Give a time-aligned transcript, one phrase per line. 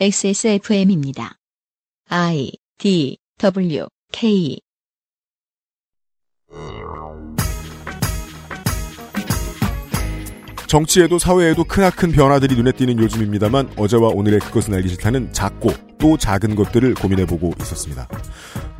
[0.00, 1.36] XSFM입니다.
[2.08, 4.60] I D W K
[10.72, 16.54] 정치에도 사회에도 크나큰 변화들이 눈에 띄는 요즘입니다만 어제와 오늘의 그것은 알기 싫다는 작고 또 작은
[16.54, 18.08] 것들을 고민해보고 있었습니다.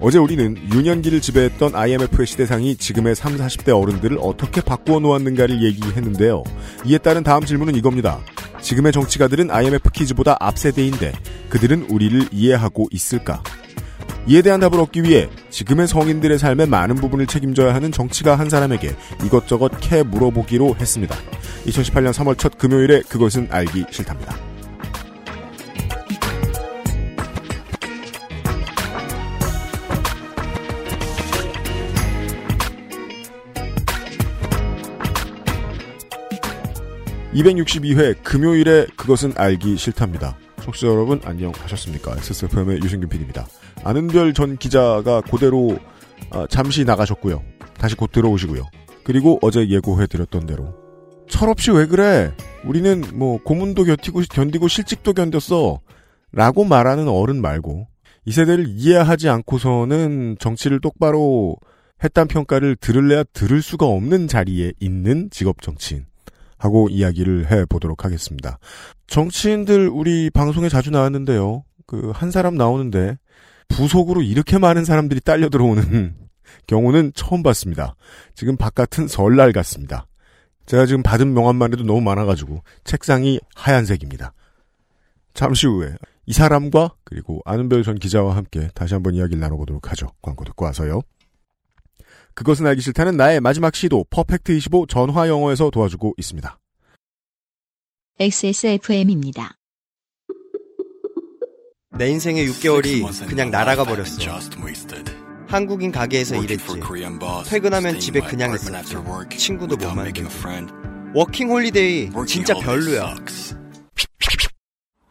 [0.00, 6.42] 어제 우리는 유년기를 지배했던 IMF의 시대상이 지금의 3, 40대 어른들을 어떻게 바꾸어 놓았는가를 얘기했는데요.
[6.86, 8.20] 이에 따른 다음 질문은 이겁니다.
[8.62, 11.12] 지금의 정치가들은 IMF 키즈보다 앞세대인데
[11.50, 13.42] 그들은 우리를 이해하고 있을까?
[14.26, 18.94] 이에 대한 답을 얻기 위해 지금의 성인들의 삶의 많은 부분을 책임져야 하는 정치가 한 사람에게
[19.24, 21.16] 이것저것 캐 물어보기로 했습니다.
[21.66, 24.36] 2018년 3월 첫 금요일에 그것은 알기 싫답니다.
[37.34, 40.36] (262회) 금요일에 그것은 알기 싫답니다.
[40.62, 42.12] 청취자 여러분 안녕하셨습니까?
[42.18, 43.46] XSFM의 유승균 PD입니다.
[43.82, 45.76] 아는별 전 기자가 그대로
[46.30, 47.42] 아, 잠시 나가셨고요.
[47.74, 48.62] 다시 곧 들어오시고요.
[49.02, 50.72] 그리고 어제 예고해드렸던 대로
[51.28, 52.32] 철없이 왜 그래?
[52.64, 55.80] 우리는 뭐 고문도 견디고, 견디고 실직도 견뎠어.
[56.30, 57.88] 라고 말하는 어른 말고
[58.24, 61.56] 이 세대를 이해하지 않고서는 정치를 똑바로
[62.04, 66.06] 했단 평가를 들을래야 들을 수가 없는 자리에 있는 직업 정치인.
[66.62, 68.58] 하고 이야기를 해 보도록 하겠습니다.
[69.08, 71.64] 정치인들 우리 방송에 자주 나왔는데요.
[71.86, 73.18] 그 한 사람 나오는데
[73.68, 76.14] 부속으로 이렇게 많은 사람들이 딸려 들어오는
[76.68, 77.96] 경우는 처음 봤습니다.
[78.34, 80.06] 지금 바깥은 설날 같습니다.
[80.66, 84.32] 제가 지금 받은 명함만 해도 너무 많아가지고 책상이 하얀색입니다.
[85.34, 85.94] 잠시 후에
[86.26, 90.06] 이 사람과 그리고 아는별 전 기자와 함께 다시 한번 이야기를 나눠보도록 하죠.
[90.22, 91.00] 광고 듣고 와서요.
[92.34, 96.58] 그것은 알기 싫다는 나의 마지막 시도 퍼펙트25 전화 영어에서 도와주고 있습니다.
[98.18, 99.56] XSFM입니다.
[101.98, 104.18] 내 인생의 6개월이 그냥 날아가 버렸어.
[105.46, 106.66] 한국인 가게에서 일했지.
[107.46, 108.96] 퇴근하면 집에 그냥 있었지.
[109.36, 110.30] 친구도 못 만들고.
[111.14, 113.16] 워킹 홀리데이 진짜 별로야.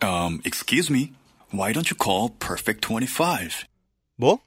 [0.03, 1.11] Um, excuse me.
[1.53, 3.67] Why don't you call Perfect 25?
[4.17, 4.39] 뭐?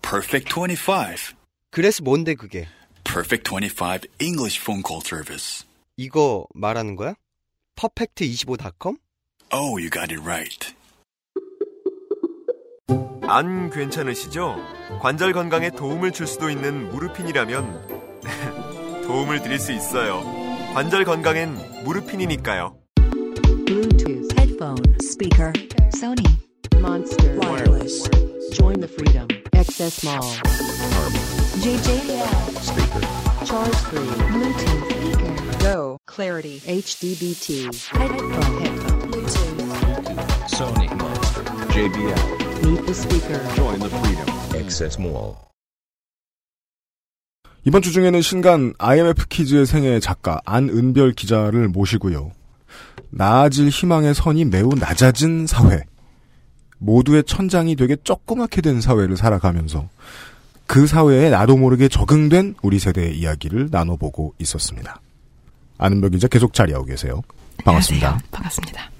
[0.00, 1.34] Perfect 25.
[1.72, 2.68] 그래서 뭔데 그게?
[3.02, 5.64] Perfect 25 English phone call service.
[5.96, 7.14] 이거 말하는 거야?
[7.76, 8.98] 퍼펙트25.com?
[9.54, 10.74] Oh, you got it right.
[13.22, 14.56] 안 괜찮으시죠?
[15.00, 18.20] 관절 건강에 도움을 줄 수도 있는 무르핀이라면
[19.06, 20.20] 도움을 드릴 수 있어요.
[20.74, 22.76] 관절 건강엔 무르핀이니까요.
[23.64, 25.52] Bluetooth, headphone, speaker,
[25.94, 26.36] Sony,
[26.82, 28.08] Monster, Wireless.
[28.50, 29.28] Join the freedom.
[29.54, 30.34] Access Mall.
[31.62, 32.26] JJL.
[32.58, 33.46] Speaker.
[33.46, 34.00] Charge 3.
[34.34, 34.90] Bluetooth.
[34.90, 35.58] Speaker.
[35.62, 35.98] Go.
[36.06, 36.58] Clarity.
[36.66, 37.70] HDBT.
[37.86, 38.32] Headphone.
[38.62, 39.12] Headphone.
[39.12, 39.62] Bluetooth.
[40.50, 41.42] Sony Monster.
[41.70, 42.64] JBL.
[42.66, 43.38] Meet the speaker.
[43.54, 44.28] Join the freedom.
[44.60, 45.36] Access Mall.
[47.64, 52.32] 이번 주 중에는 신간 IMF 키즈의 생애 작가 안은별 기자를 모시고요.
[53.10, 55.84] 나아질 희망의 선이 매우 낮아진 사회.
[56.82, 59.88] 모두의 천장이 되게 조그맣게 된 사회를 살아가면서
[60.66, 65.00] 그 사회에 나도 모르게 적응된 우리 세대의 이야기를 나눠보고 있었습니다.
[65.78, 67.22] 아는별 기자 계속 자리하고 계세요.
[67.64, 68.06] 반갑습니다.
[68.08, 68.28] 안녕하세요.
[68.30, 68.90] 반갑습니다.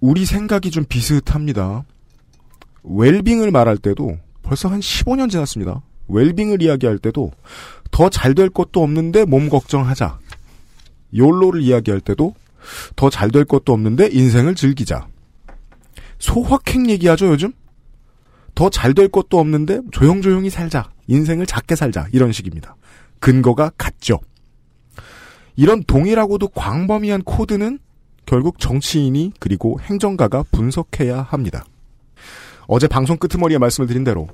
[0.00, 1.84] 우리 생각이 좀 비슷합니다.
[2.82, 5.80] 웰빙을 말할 때도 벌써 한 15년 지났습니다.
[6.08, 7.32] 웰빙을 이야기할 때도
[7.90, 10.18] 더 잘 될 것도 없는데 몸 걱정하자.
[11.16, 12.34] 욜로를 이야기할 때도
[12.96, 15.06] 더 잘 될 것도 없는데 인생을 즐기자.
[16.18, 17.52] 소확행 얘기하죠, 요즘?
[18.54, 20.90] 더 잘 될 것도 없는데 조용조용히 살자.
[21.08, 22.06] 인생을 작게 살자.
[22.12, 22.76] 이런 식입니다.
[23.18, 24.20] 근거가 같죠.
[25.56, 27.78] 이런 동일하고도 광범위한 코드는
[28.26, 31.64] 결국 정치인이 그리고 행정가가 분석해야 합니다.
[32.66, 34.28] 어제 방송 끄트머리에 말씀을 드린 대로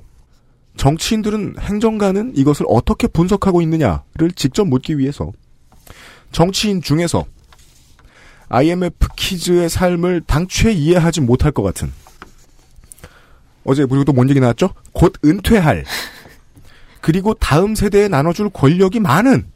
[0.77, 5.31] 정치인들은 행정가는 이것을 어떻게 분석하고 있느냐를 직접 묻기 위해서
[6.31, 7.25] 정치인 중에서
[8.53, 11.91] IMF 키즈의 삶을 당최 이해하지 못할 것 같은
[13.63, 14.73] 어제 그리고 또 뭔 얘기 나왔죠?
[14.91, 15.85] 곧 은퇴할
[16.99, 19.47] 그리고 다음 세대에 나눠줄 권력이 많은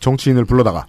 [0.00, 0.86] 정치인을 불러다가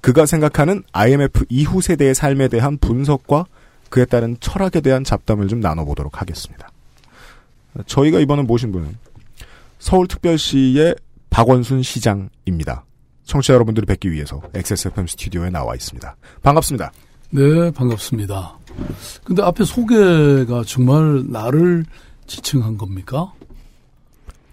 [0.00, 3.46] 그가 생각하는 IMF 이후 세대의 삶에 대한 분석과
[3.88, 6.70] 그에 따른 철학에 대한 잡담을 좀 나눠보도록 하겠습니다.
[7.86, 8.96] 저희가 이번에 모신 분은
[9.78, 10.96] 서울특별시의
[11.30, 12.85] 박원순 시장입니다.
[13.26, 16.16] 청취자 여러분들을 뵙기 위해서 XSFM 스튜디오에 나와 있습니다.
[16.42, 16.92] 반갑습니다.
[17.30, 18.58] 네, 반갑습니다.
[19.24, 21.84] 근데 앞에 소개가 정말 나를
[22.26, 23.32] 지칭한 겁니까?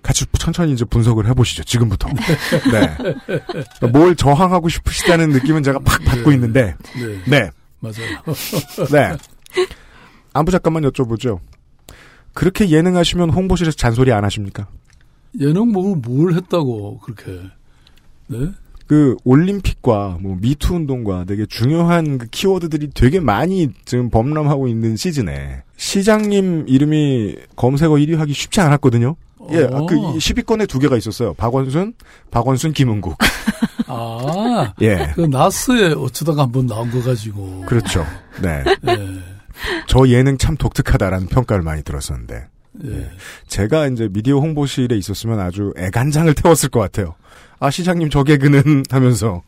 [0.01, 1.63] 같이 천천히 이제 분석을 해보시죠.
[1.63, 2.09] 지금부터.
[2.09, 3.87] 네.
[3.87, 6.35] 뭘 저항하고 싶으시다는 느낌은 제가 팍 받고 네.
[6.35, 6.75] 있는데.
[6.95, 7.21] 네.
[7.39, 7.49] 네.
[7.79, 8.21] 맞아요.
[8.91, 9.15] 네.
[10.33, 11.39] 안부 잠깐만 여쭤보죠.
[12.33, 14.67] 그렇게 예능하시면 홍보실에서 잔소리 안 하십니까?
[15.39, 17.39] 예능 뭘, 뭘 했다고 그렇게
[18.27, 18.51] 네?
[18.87, 25.63] 그 올림픽과 뭐 미투 운동과 되게 중요한 그 키워드들이 되게 많이 지금 범람하고 있는 시즌에
[25.77, 29.15] 시장님 이름이 검색어 1위 하기 쉽지 않았거든요.
[29.51, 29.85] 예, 어.
[29.85, 31.33] 그 10위권에 두 개가 있었어요.
[31.33, 31.93] 박원순,
[32.31, 33.17] 박원순, 김은국.
[33.87, 35.11] 아, 예.
[35.15, 37.63] 그 나스에 어쩌다가 한번 나온 거 가지고.
[37.65, 38.05] 그렇죠.
[38.41, 38.63] 네.
[38.87, 38.97] 예,
[39.87, 42.47] 저 예능 참 독특하다라는 평가를 많이 들었었는데.
[42.85, 43.09] 예.
[43.47, 47.15] 제가 이제 미디어 홍보실에 있었으면 아주 애간장을 태웠을 것 같아요.
[47.59, 49.41] 아, 시장님 저 개그는 하면서.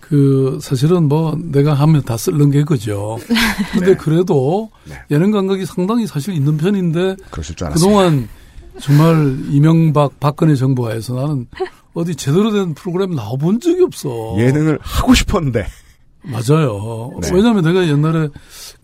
[0.00, 3.18] 그 사실은 뭐 내가 하면 다 쓸는 게 그죠.
[3.72, 4.94] 근데 그래도 네.
[5.10, 7.86] 예능 감각이 상당히 사실 있는 편인데 그러실 줄 알았어요.
[7.86, 8.28] 그동안
[8.80, 11.46] 정말 이명박 박근혜 정부하에서 나는
[11.92, 14.34] 어디 제대로 된 프로그램 나와본 적이 없어.
[14.38, 15.66] 예능을 하고 싶었는데.
[16.22, 17.12] 맞아요.
[17.20, 17.30] 네.
[17.32, 18.28] 왜냐하면 내가 옛날에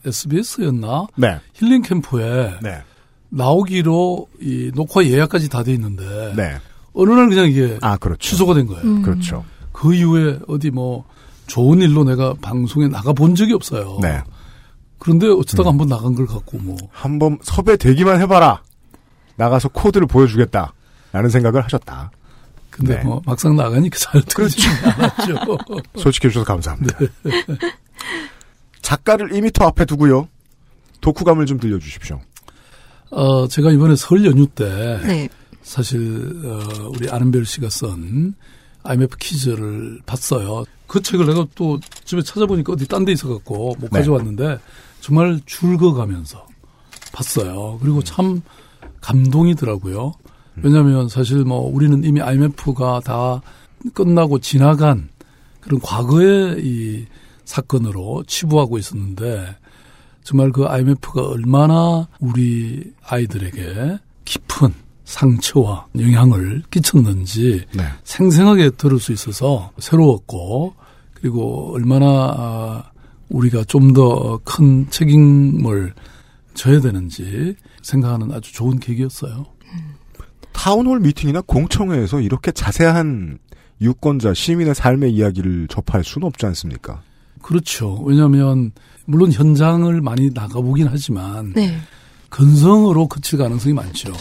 [0.04, 1.38] SBS였나 네.
[1.54, 2.82] 힐링 캠프에 네.
[3.34, 6.56] 나오기로 이 녹화 예약까지 다 돼 있는데 네.
[6.92, 8.18] 어느 날 그냥 이게 아, 그렇죠.
[8.20, 8.82] 취소가 된 거예요.
[8.82, 9.02] 음.
[9.02, 9.44] 그렇죠.
[9.72, 11.04] 그 이후에 어디 뭐
[11.46, 13.98] 좋은 일로 내가 방송에 나가 본 적이 없어요.
[14.00, 14.22] 네.
[14.98, 15.72] 그런데 어쩌다가 음.
[15.72, 18.62] 한번 나간 걸 갖고 뭐 한번 섭외 되기만 해봐라.
[19.36, 20.72] 나가서 코드를 보여주겠다.
[21.12, 22.10] 라는 생각을 하셨다.
[22.70, 23.04] 근데 네.
[23.04, 25.58] 뭐 막상 나가니까 잘 되지 않았죠.
[25.98, 26.98] 솔직히 해주셔서 감사합니다.
[28.82, 30.28] 작가를 2미터 앞에 두고요.
[31.00, 32.20] 독후감을 좀 들려주십시오.
[33.10, 35.28] 어, 제가 이번에 설 연휴 때 네.
[35.62, 38.34] 사실 어, 우리 아는별 씨가 쓴
[38.82, 40.64] IMF 퀴즈를 봤어요.
[40.86, 43.98] 그 책을 내가 또 집에 찾아보니까 어디 딴 데 있어 갖고 못 네.
[43.98, 44.58] 가져왔는데
[45.00, 46.46] 정말 줄거가면서
[47.12, 47.78] 봤어요.
[47.80, 48.42] 그리고 참
[49.00, 50.12] 감동이더라고요.
[50.56, 53.40] 왜냐하면 사실 뭐 우리는 이미 IMF가 다
[53.92, 55.08] 끝나고 지나간
[55.60, 57.06] 그런 과거의 이
[57.44, 59.56] 사건으로 치부하고 있었는데
[60.24, 64.72] 정말 그 IMF가 얼마나 우리 아이들에게 깊은
[65.04, 67.84] 상처와 영향을 끼쳤는지 네.
[68.04, 70.74] 생생하게 들을 수 있어서 새로웠고
[71.12, 72.06] 그리고 얼마나
[72.36, 72.90] 아,
[73.28, 75.92] 우리가 좀 더 큰 책임을
[76.54, 79.44] 져야 되는지 생각하는 아주 좋은 계기였어요.
[80.52, 83.38] town hall 미팅이나 공청회에서 이렇게 자세한
[83.80, 87.02] 유권자, 시민의 삶의 이야기를 접할 수는 없지 않습니까?
[87.44, 88.00] 그렇죠.
[88.04, 88.72] 왜냐하면
[89.04, 91.78] 물론 현장을 많이 나가보긴 하지만 네.
[92.30, 94.12] 건성으로 그칠 가능성이 많죠.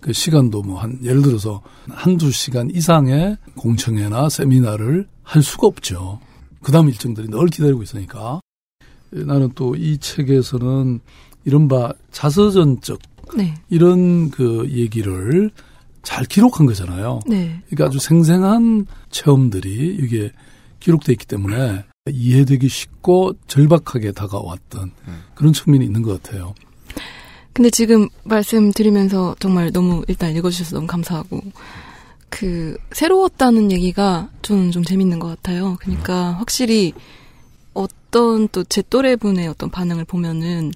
[0.00, 6.20] 그 시간도 뭐 한 예를 들어서 한두 시간 이상의 공청회나 세미나를 할 수가 없죠.
[6.62, 8.40] 그다음 일정들이 늘 기다리고 있으니까
[9.10, 11.00] 나는 또 이 책에서는
[11.44, 12.98] 이른바 자서전적
[13.36, 13.54] 네.
[13.68, 15.50] 이런 그 얘기를
[16.02, 17.20] 잘 기록한 거잖아요.
[17.26, 17.60] 네.
[17.66, 20.30] 그러니까 아주 생생한 체험들이 이게
[20.78, 24.92] 기록돼 있기 때문에 이해되기 쉽고 절박하게 다가왔던
[25.34, 26.54] 그런 측면이 있는 것 같아요.
[27.52, 31.40] 근데 지금 말씀드리면서 정말 너무 일단 읽어주셔서 너무 감사하고
[32.28, 35.76] 그 새로웠다는 얘기가 저는 좀 재밌는 것 같아요.
[35.80, 36.92] 그러니까 확실히
[37.74, 40.72] 어떤 또 제 또래 분의 어떤 반응을 보면은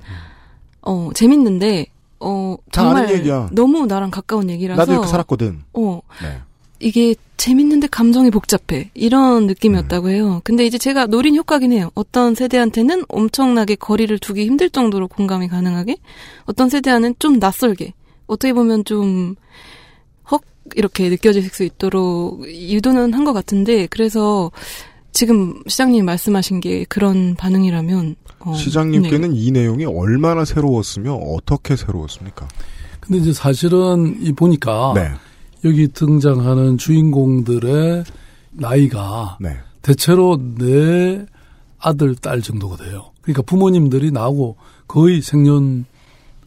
[0.83, 1.87] 어 재밌는데
[2.19, 3.49] 어다 정말.
[3.53, 5.63] 너무 나랑 가까운 얘기라서 나도 이렇게 살았거든.
[5.75, 6.41] 어 네.
[6.85, 8.91] 이게 재밌는데 감정이 복잡해.
[8.95, 10.41] 이런 느낌이었다고 해요.
[10.45, 11.91] 근데 이제 제가 노린 효과긴 해요.
[11.95, 15.97] 어떤 세대한테는 엄청나게 거리를 두기 힘들 정도로 공감이 가능하게,
[16.45, 17.95] 어떤 세대와는 좀 낯설게,
[18.27, 19.35] 어떻게 보면 좀,
[20.31, 20.43] 헉,
[20.77, 24.51] 이렇게 느껴질 수 있도록 유도는 한 것 같은데, 그래서
[25.13, 29.39] 지금 시장님 말씀하신 게 그런 반응이라면, 어, 시장님께는 네.
[29.39, 32.47] 이 내용이 얼마나 새로웠으며 어떻게 새로웠습니까?
[33.01, 35.11] 근데 이제 사실은 이 보니까 네.
[35.65, 38.05] 여기 등장하는 주인공들의
[38.53, 39.57] 나이가 네.
[39.83, 41.27] 대체로 내
[41.79, 43.11] 아들, 딸 정도가 돼요.
[43.23, 44.57] 그러니까 부모님들이 나하고
[44.87, 45.85] 거의 생년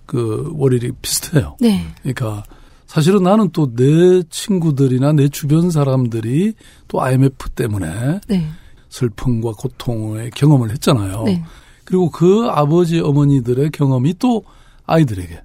[0.05, 1.57] 그 월일이 비슷해요.
[1.59, 1.86] 네.
[2.01, 2.43] 그러니까
[2.88, 6.53] 사실은 나는 또 내 친구들이나 내 주변 사람들이
[6.88, 8.47] 또 IMF 때문에 네.
[8.89, 11.24] 슬픔과 고통의 경험을 했잖아요.
[11.24, 11.43] 네.
[11.83, 14.43] 그리고 그 아버지 어머니들의 경험이 또
[14.86, 15.41] 아이들에게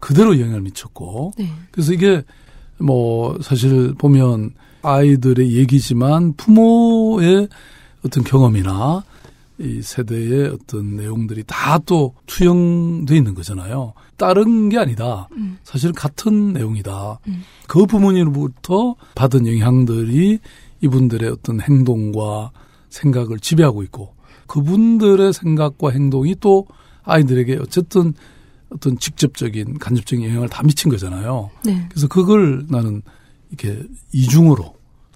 [0.00, 1.50] 그대로 영향을 미쳤고 네.
[1.70, 2.22] 그래서 이게
[2.82, 4.50] 뭐 사실 보면
[4.82, 7.48] 아이들의 얘기지만 부모의
[8.04, 9.04] 어떤 경험이나
[9.58, 13.92] 이 세대의 어떤 내용들이 다 또 투영돼 있는 거잖아요.
[14.16, 15.28] 다른 게 아니다.
[15.36, 15.58] 음.
[15.62, 17.18] 사실은 같은 내용이다.
[17.28, 17.42] 음.
[17.68, 20.38] 그 부모님으로부터 받은 영향들이
[20.80, 22.50] 이분들의 어떤 행동과
[22.88, 24.14] 생각을 지배하고 있고
[24.46, 26.66] 그분들의 생각과 행동이 또
[27.04, 28.14] 아이들에게 어쨌든
[28.74, 31.50] 어떤 직접적인 간접적인 영향을 다 미친 거잖아요.
[31.64, 31.86] 네.
[31.90, 33.02] 그래서 그걸 나는
[33.50, 34.74] 이렇게 이중으로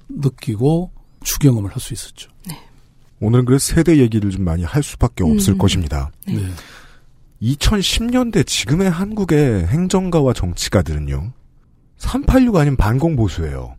[0.09, 0.93] 느끼고
[1.25, 2.31] 추경험을 할 수 있었죠.
[3.21, 5.59] 오늘은 그래서 세대 얘기를 좀 많이 할 수밖에 없을 음.
[5.59, 6.11] 것입니다.
[6.27, 6.35] 네.
[6.35, 6.49] 네.
[7.43, 11.33] 2010년대 지금의 한국의 행정가와 정치가들은요.
[11.97, 13.75] 386 아닌 반공보수예요.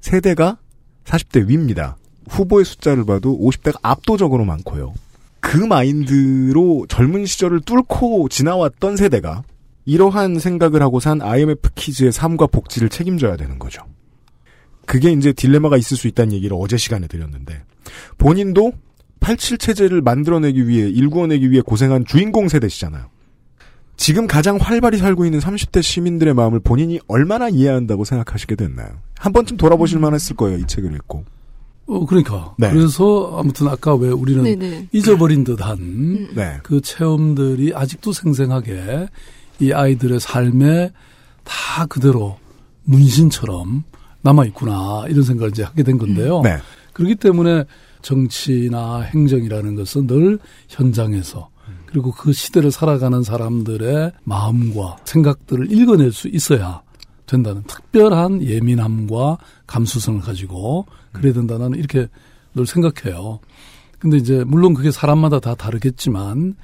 [0.00, 0.58] 세대가
[1.04, 1.96] 40대 위입니다.
[2.28, 4.94] 후보의 숫자를 봐도 50대가 압도적으로 많고요.
[5.44, 9.42] 그 마인드로 젊은 시절을 뚫고 지나왔던 세대가
[9.84, 13.82] 이러한 생각을 하고 산 IMF 키즈의 삶과 복지를 책임져야 되는 거죠.
[14.86, 17.62] 그게 이제 딜레마가 있을 수 있다는 얘기를 어제 시간에 드렸는데
[18.16, 18.72] 본인도
[19.20, 23.10] 87 체제를 만들어내기 위해 일구어내기 위해 고생한 주인공 세대시잖아요.
[23.98, 28.88] 지금 가장 활발히 살고 있는 30대 시민들의 마음을 본인이 얼마나 이해한다고 생각하시게 됐나요?
[29.18, 31.24] 한 번쯤 돌아보실 만했을 거예요, 이 책을 읽고.
[31.86, 32.54] 어, 그러니까.
[32.58, 32.70] 네.
[32.72, 34.88] 그래서 아무튼 아까 왜 우리는 네네.
[34.92, 36.58] 잊어버린 듯한 네.
[36.62, 39.08] 그 체험들이 아직도 생생하게
[39.60, 40.92] 이 아이들의 삶에
[41.44, 42.38] 다 그대로
[42.84, 43.84] 문신처럼
[44.22, 46.40] 남아있구나, 이런 생각을 이제 하게 된 건데요.
[46.42, 46.58] 네.
[46.94, 47.64] 그렇기 때문에
[48.02, 50.38] 정치나 행정이라는 것은 늘
[50.68, 51.50] 현장에서
[51.86, 56.82] 그리고 그 시대를 살아가는 사람들의 마음과 생각들을 읽어낼 수 있어야
[57.26, 62.08] 된다는 특별한 예민함과 감수성을 가지고 그래야 된다 나는 이렇게
[62.54, 63.40] 늘 생각해요.
[63.98, 66.54] 근데 이제 물론 그게 사람마다 다 다르겠지만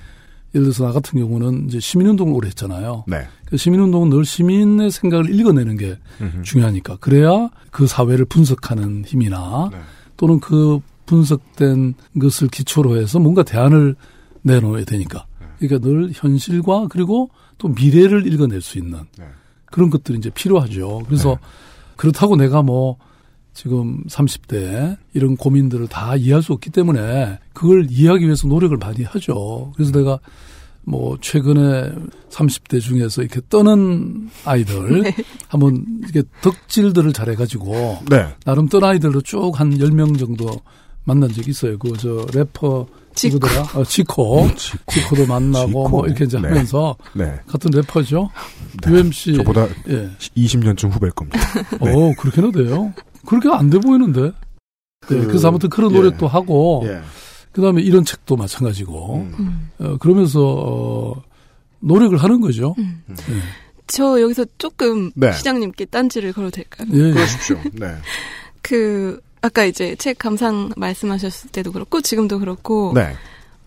[0.55, 3.05] 예를 들어서 나 같은 경우는 이제 시민운동을 오래 했잖아요.
[3.07, 3.27] 네.
[3.47, 6.43] 그 시민운동은 늘 시민의 생각을 읽어내는 게 음흠.
[6.43, 9.79] 중요하니까 그래야 그 사회를 분석하는 힘이나 네.
[10.17, 13.97] 또는 그 분석된 것을 기초로 해서 뭔가 대안을
[14.43, 15.27] 내놓아야 되니까.
[15.59, 19.27] 그러니까 늘 현실과 그리고 또 미래를 읽어낼 수 있는 네.
[19.67, 21.03] 그런 것들이 이제 필요하죠.
[21.07, 21.39] 그래서
[21.97, 22.97] 그렇다고 내가 뭐
[23.53, 29.73] 지금 30대 이런 고민들을 다 이해할 수 없기 때문에 그걸 이해하기 위해서 노력을 많이 하죠.
[29.77, 30.19] 그래서 내가
[30.83, 31.93] 뭐 최근에
[32.31, 35.13] 30대 중에서 이렇게 떠는 아이들
[35.49, 38.27] 한번 이렇게 덕질들을 잘해 가지고 네.
[38.45, 40.49] 나름 뜬 아이들로 쭉 한 10명 정도
[41.05, 41.79] 만난 적이 있어요.
[41.79, 43.35] 그 저 래퍼 지코.
[43.35, 43.63] 누구더라?
[43.75, 44.49] 어, 지코.
[44.57, 45.17] 지코.
[45.17, 45.89] 도 만나고 지코.
[45.89, 46.49] 뭐 이렇게 이제 네.
[46.49, 47.35] 하면서 네.
[47.49, 48.31] 같은 래퍼죠.
[48.85, 48.91] 네.
[48.93, 49.35] UMC.
[49.35, 50.09] 저보다 예.
[50.37, 51.39] 20년쯤 후배일 겁니다.
[51.83, 51.91] 네.
[51.93, 52.93] 어, 그렇게나 돼요?
[53.27, 54.21] 그렇게 안 돼 보이는데.
[54.23, 54.33] 네,
[55.07, 55.97] 그, 그래서 아무튼 그런 예.
[55.97, 57.01] 노력도 하고 예.
[57.53, 59.71] 그다음에 이런 책도 마찬가지고 음.
[59.79, 61.23] 어, 그러면서 어,
[61.81, 62.75] 노력을 하는 거죠.
[62.79, 63.03] 음.
[63.09, 63.15] 예.
[63.87, 65.33] 저 여기서 조금 네.
[65.33, 66.87] 시장님께 딴지를 걸어도 될까요?
[66.93, 67.13] 예, 예.
[67.13, 67.59] 그러십시오.
[67.73, 67.95] 네.
[68.63, 73.15] 그 아까 이제 책 감상 말씀하셨을 때도 그렇고 지금도 그렇고 네.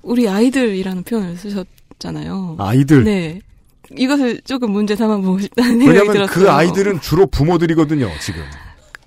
[0.03, 2.57] 우리 아이들이라는 표현을 쓰셨잖아요.
[2.60, 3.03] 아이들.
[3.03, 3.41] 네.
[3.98, 6.33] 이것을 조금 문제 삼아 보고 싶다는 생각이 왜냐면 들었어요.
[6.45, 8.41] 그 아이들은 주로 부모들이거든요, 지금.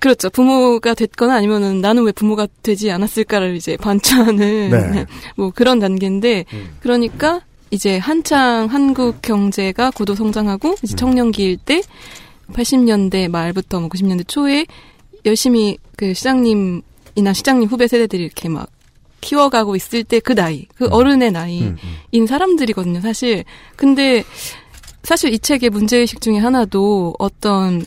[0.00, 0.30] 그렇죠.
[0.30, 5.06] 부모가 됐거나 아니면은 나는 왜 부모가 되지 않았을까를 이제 반추하는 네.
[5.36, 6.76] 뭐 그런 단계인데 음.
[6.80, 10.96] 그러니까 이제 한창 한국 경제가 고도 성장하고 이제 음.
[10.96, 11.82] 청년기일 때
[12.52, 14.66] 80년대 말부터 뭐 90년대 초에
[15.24, 18.70] 열심히 그 시장님이나 시장님 후배 세대들이 이렇게 막
[19.20, 20.92] 키워가고 있을 때 그 나이, 그 음.
[20.92, 21.76] 어른의 나이인 음,
[22.14, 22.26] 음.
[22.26, 23.44] 사람들이거든요, 사실.
[23.74, 24.22] 근데
[25.02, 27.84] 사실 이 책의 문제의식 중에 하나도 어떤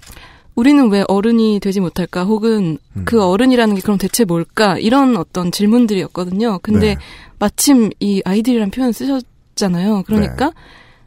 [0.59, 3.05] 우리는 왜 어른이 되지 못할까 혹은 음.
[3.05, 6.59] 그 어른이라는 게 그럼 대체 뭘까 이런 어떤 질문들이었거든요.
[6.61, 6.97] 근데 네.
[7.39, 10.03] 마침 이 아이들이란 표현 쓰셨잖아요.
[10.05, 10.51] 그러니까 네.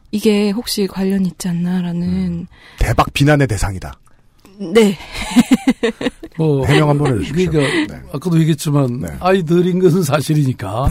[0.09, 2.47] 이게 혹시 관련이 있지 않나라는 음.
[2.79, 3.93] 대박 비난의 대상이다.
[4.73, 4.97] 네.
[6.35, 7.51] 뭐 해명 한번 해주십시오.
[7.51, 8.01] 그러니까 네.
[8.11, 9.07] 아까도 얘기했지만 네.
[9.19, 10.89] 아이들인 것은 사실이니까.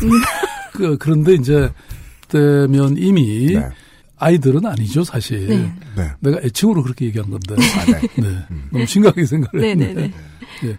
[0.73, 1.69] 그, 그런데 이제
[2.33, 3.69] 그때면 이미 네.
[4.23, 5.49] 아이들은 아니죠, 사실.
[5.49, 5.73] 네.
[5.97, 6.11] 네.
[6.21, 7.55] 내가 애칭으로 그렇게 얘기한 건데.
[7.55, 8.01] 아, 네.
[8.23, 8.47] 네.
[8.71, 10.17] 너무 심각하게 생각을 네, 네, 했는데.
[10.63, 10.79] 네.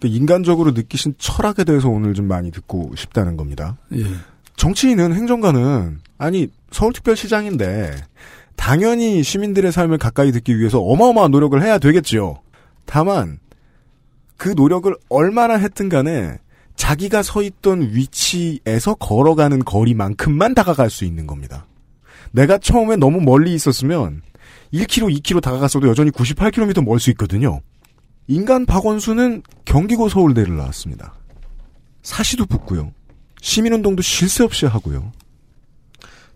[0.00, 3.76] 그 인간적으로 느끼신 철학에 대해서 오늘 좀 많이 듣고 싶다는 겁니다.
[3.94, 4.04] 예.
[4.56, 7.96] 정치인은 행정가는 아니 서울특별시장인데
[8.56, 12.40] 당연히 시민들의 삶을 가까이 듣기 위해서 어마어마한 노력을 해야 되겠지요.
[12.86, 13.38] 다만
[14.36, 16.38] 그 노력을 얼마나 했든 간에
[16.76, 21.66] 자기가 서 있던 위치에서 걸어가는 거리만큼만 다가갈 수 있는 겁니다.
[22.34, 24.20] 내가 처음에 너무 멀리 있었으면
[24.72, 27.60] 1km, 2km 다가갔어도 여전히 98km 멀 수 있거든요.
[28.26, 31.14] 인간 박원순은 경기고 서울대를 나왔습니다.
[32.02, 32.92] 사시도 붙고요.
[33.40, 35.12] 시민운동도 쉴 새 없이 하고요.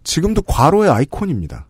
[0.05, 1.67] 지금도 과로의 아이콘입니다.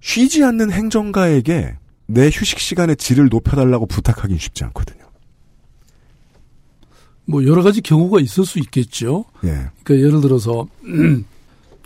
[0.00, 5.04] 쉬지 않는 행정가에게 내 휴식 시간의 질을 높여달라고 부탁하긴 쉽지 않거든요.
[7.24, 9.24] 뭐 여러 가지 경우가 있을 수 있겠죠.
[9.44, 9.70] 예.
[9.82, 10.68] 그러니까 예를 들어서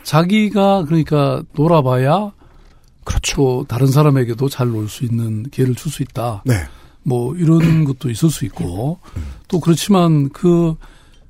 [0.03, 2.31] 자기가 그러니까 놀아봐야
[3.03, 3.35] 그렇죠.
[3.35, 6.43] 또 다른 사람에게도 잘 놀 수 있는 기회를 줄 수 있다.
[6.45, 6.55] 네.
[7.03, 8.99] 뭐 이런 것도 있을 수 있고
[9.47, 10.75] 또 그렇지만 그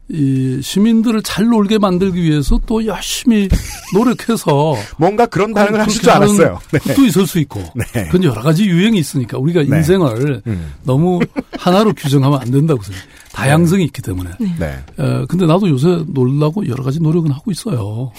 [0.10, 3.48] 이 시민들을 잘 놀게 만들기 위해서 또 열심히
[3.96, 6.60] 노력해서 뭔가 그런 반응을 하실 줄 알았어요.
[6.74, 6.80] 네.
[6.80, 7.62] 것도 있을 수 있고.
[7.74, 7.86] 네.
[8.08, 9.78] 그건 여러 가지 유형이 있으니까 우리가 네.
[9.78, 10.74] 인생을 음.
[10.84, 11.22] 너무
[11.58, 13.10] 하나로 규정하면 안 된다고 생각해요.
[13.32, 14.30] 다양성이 있기 때문에.
[14.60, 14.84] 네.
[15.00, 18.12] 에, 근데 나도 요새 놀라고 여러 가지 노력은 하고 있어요.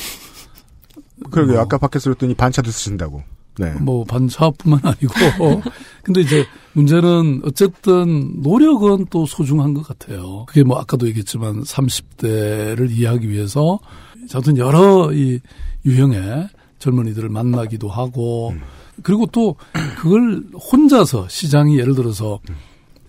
[1.31, 3.23] 그러게 뭐, 아까 밖에서 그랬더니 반차도 쓰신다고.
[3.59, 3.73] 네.
[3.75, 5.63] 뭐 반차뿐만 아니고
[6.03, 10.45] 근데 이제 문제는 어쨌든 노력은 또 소중한 것 같아요.
[10.47, 13.79] 그게 뭐 아까도 얘기했지만 30대를 이해하기 위해서
[14.29, 15.39] 저든 여러 이
[15.85, 18.61] 유형의 젊은이들을 만나기도 하고 음.
[19.03, 19.57] 그리고 또
[19.97, 22.41] 그걸 혼자서 시장이 예를 들어서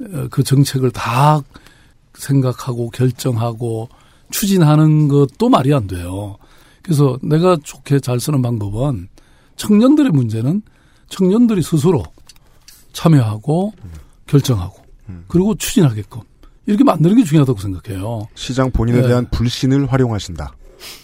[0.02, 1.42] 어, 그 정책을 다
[2.14, 3.90] 생각하고 결정하고
[4.32, 6.38] 추진하는 것도 말이 안 돼요.
[6.86, 9.08] 그래서 내가 좋게 잘 쓰는 방법은
[9.56, 10.62] 청년들의 문제는
[11.10, 12.04] 청년들이 스스로
[12.94, 13.74] 참여하고
[14.28, 14.84] 결정하고
[15.28, 16.22] 그리고 추진하게끔
[16.68, 18.28] 이렇게 만드는 게 중요하다고 생각해요.
[18.36, 19.08] 시장 본인에 네.
[19.08, 20.56] 대한 불신을 활용하신다.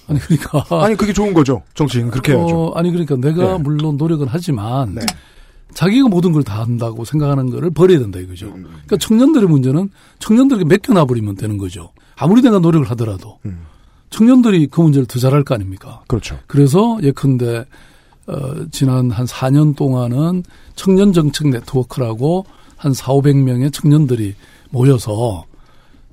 [0.07, 1.63] 아니 그러니까 아니 그게 좋은 거죠.
[1.73, 2.55] 정치인 그렇게 해야죠.
[2.55, 3.63] 어, 아니 그러니까 내가 네.
[3.63, 5.01] 물론 노력은 하지만 네.
[5.73, 8.47] 자기가 모든 걸 다 한다고 생각하는 거를 버려야 된다 이거죠.
[8.47, 11.91] 음, 그러니까 청년들의 문제는 청년들에게 맡겨놔 버리면 되는 거죠.
[12.17, 13.61] 아무리 내가 노력을 하더라도 음.
[14.11, 16.03] 청년들이 그 문제를 더 잘할 거 아닙니까?
[16.07, 16.37] 그렇죠.
[16.45, 17.65] 그래서 예컨대
[18.27, 20.43] 어, 지난 한 4년 동안은
[20.75, 22.45] 청년 정책 네트워크라고
[22.77, 24.35] 한 4, 500명의 청년들이
[24.69, 25.45] 모여서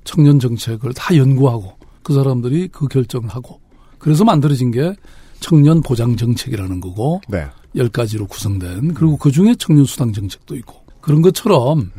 [0.03, 3.59] 청년 정책을 다 연구하고 그 사람들이 그 결정을 하고
[3.99, 4.95] 그래서 만들어진 게
[5.39, 7.47] 청년 보장 정책이라는 거고 네.
[7.75, 11.91] 열 가지로 구성된 그리고 그 중에 청년 수당 정책도 있고 그런 것처럼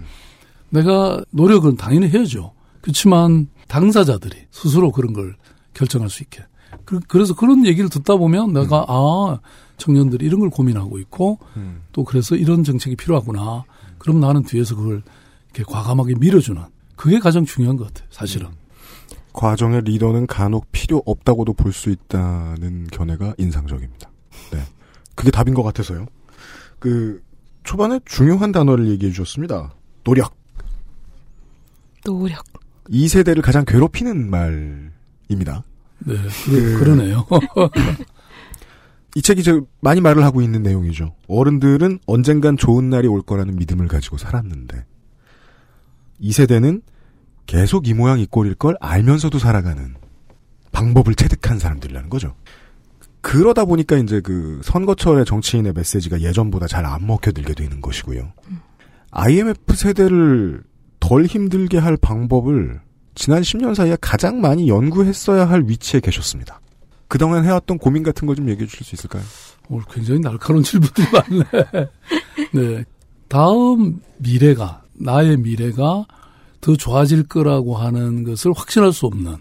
[0.71, 2.53] 내가 노력은 당연히 해야죠.
[2.81, 5.37] 그렇지만 당사자들이 스스로 그런 걸
[5.81, 6.43] 결정할 수 있게.
[6.85, 9.39] 그, 래서 그런 얘기를 듣다 보면 내가 아
[9.79, 11.83] 청년들이 이런 걸 고민하고 있고 음.
[11.93, 13.65] 또 그래서 이런 정책이 필요하구나.
[13.99, 15.03] 그럼 나는 뒤에서 그걸
[15.55, 16.63] 이렇게 과감하게 밀어주는
[16.97, 18.07] 그게 가장 중요한 것 같아요.
[18.11, 18.49] 사실은.
[19.33, 24.11] 과정의 리더는 간혹 필요 없다고도 볼 수 있다는 견해가 인상적입니다.
[24.53, 24.63] 네.
[25.15, 26.07] 그게 답인 것 같아서요.
[26.79, 27.23] 그,
[27.63, 29.73] 초반에 중요한 단어를 얘기해 주셨습니다.
[30.05, 30.35] 노력.
[32.05, 32.45] 노력.
[32.89, 35.63] 이 세대를 가장 괴롭히는 말입니다.
[36.07, 36.15] 네,
[36.47, 37.27] 그, 그러네요.
[39.17, 41.15] 이 책이 저 많이 말을 하고 있는 내용이죠.
[41.29, 44.85] 어른들은 언젠간 좋은 날이 올 거라는 믿음을 가지고 살았는데
[46.21, 46.83] 이 세대는
[47.47, 49.95] 계속 이 모양 이 꼴일 걸 알면서도 살아가는
[50.71, 52.35] 방법을 체득한 사람들이라는 거죠.
[53.21, 58.33] 그러다 보니까 이제 그 선거철의 정치인의 메시지가 예전보다 잘 안 먹혀들게 되는 것이고요.
[59.11, 60.63] IMF 세대를
[61.01, 62.81] 덜 힘들게 할 방법을
[63.15, 66.61] 지난 10년 사이에 가장 많이 연구했어야 할 위치에 계셨습니다.
[67.09, 69.23] 그동안 해왔던 고민 같은 거 좀 얘기해 주실 수 있을까요?
[69.69, 71.89] 오늘 굉장히 날카로운 질문들이 많네.
[72.55, 72.85] 네.
[73.29, 76.05] 다음 미래가, 나의 미래가
[76.61, 79.37] 더 좋아질 거라고 하는 것을 확신할 수 없는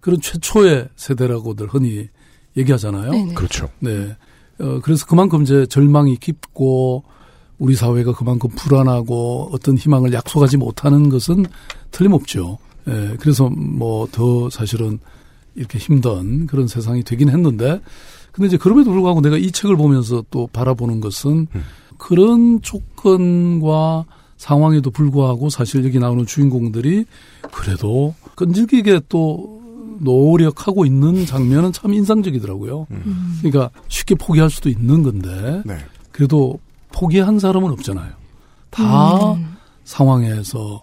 [0.00, 2.08] 그런 최초의 세대라고들 흔히
[2.56, 3.10] 얘기하잖아요.
[3.10, 3.34] 네네.
[3.34, 3.68] 그렇죠.
[3.80, 4.16] 네.
[4.58, 7.04] 어, 그래서 그만큼 이제 절망이 깊고
[7.58, 11.44] 우리 사회가 그만큼 불안하고 어떤 희망을 약속하지 못하는 것은
[11.90, 12.58] 틀림없죠.
[12.88, 14.98] 예, 그래서 뭐 더 사실은
[15.54, 17.80] 이렇게 힘든 그런 세상이 되긴 했는데
[18.32, 21.62] 근데 이제 그럼에도 불구하고 내가 이 책을 보면서 또 바라보는 것은 음.
[21.98, 24.04] 그런 조건과
[24.36, 27.04] 상황에도 불구하고 사실 여기 나오는 주인공들이
[27.52, 29.60] 그래도 끈질기게 또
[29.98, 32.86] 노력하고 있는 장면은 참 인상적이더라고요.
[33.42, 35.76] 그러니까 쉽게 포기할 수도 있는 건데 네.
[36.10, 36.58] 그래도
[36.92, 38.12] 포기한 사람은 없잖아요.
[38.70, 39.56] 다 음.
[39.84, 40.82] 상황에서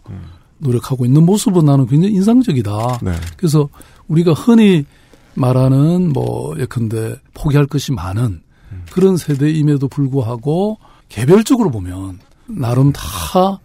[0.60, 3.00] 노력하고 있는 모습은 나는 굉장히 인상적이다.
[3.02, 3.12] 네.
[3.38, 3.70] 그래서
[4.08, 4.86] 우리가 흔히
[5.36, 8.42] 말하는 뭐 예컨대 포기할 것이 많은
[8.92, 13.60] 그런 세대임에도 불구하고 개별적으로 보면 나름 다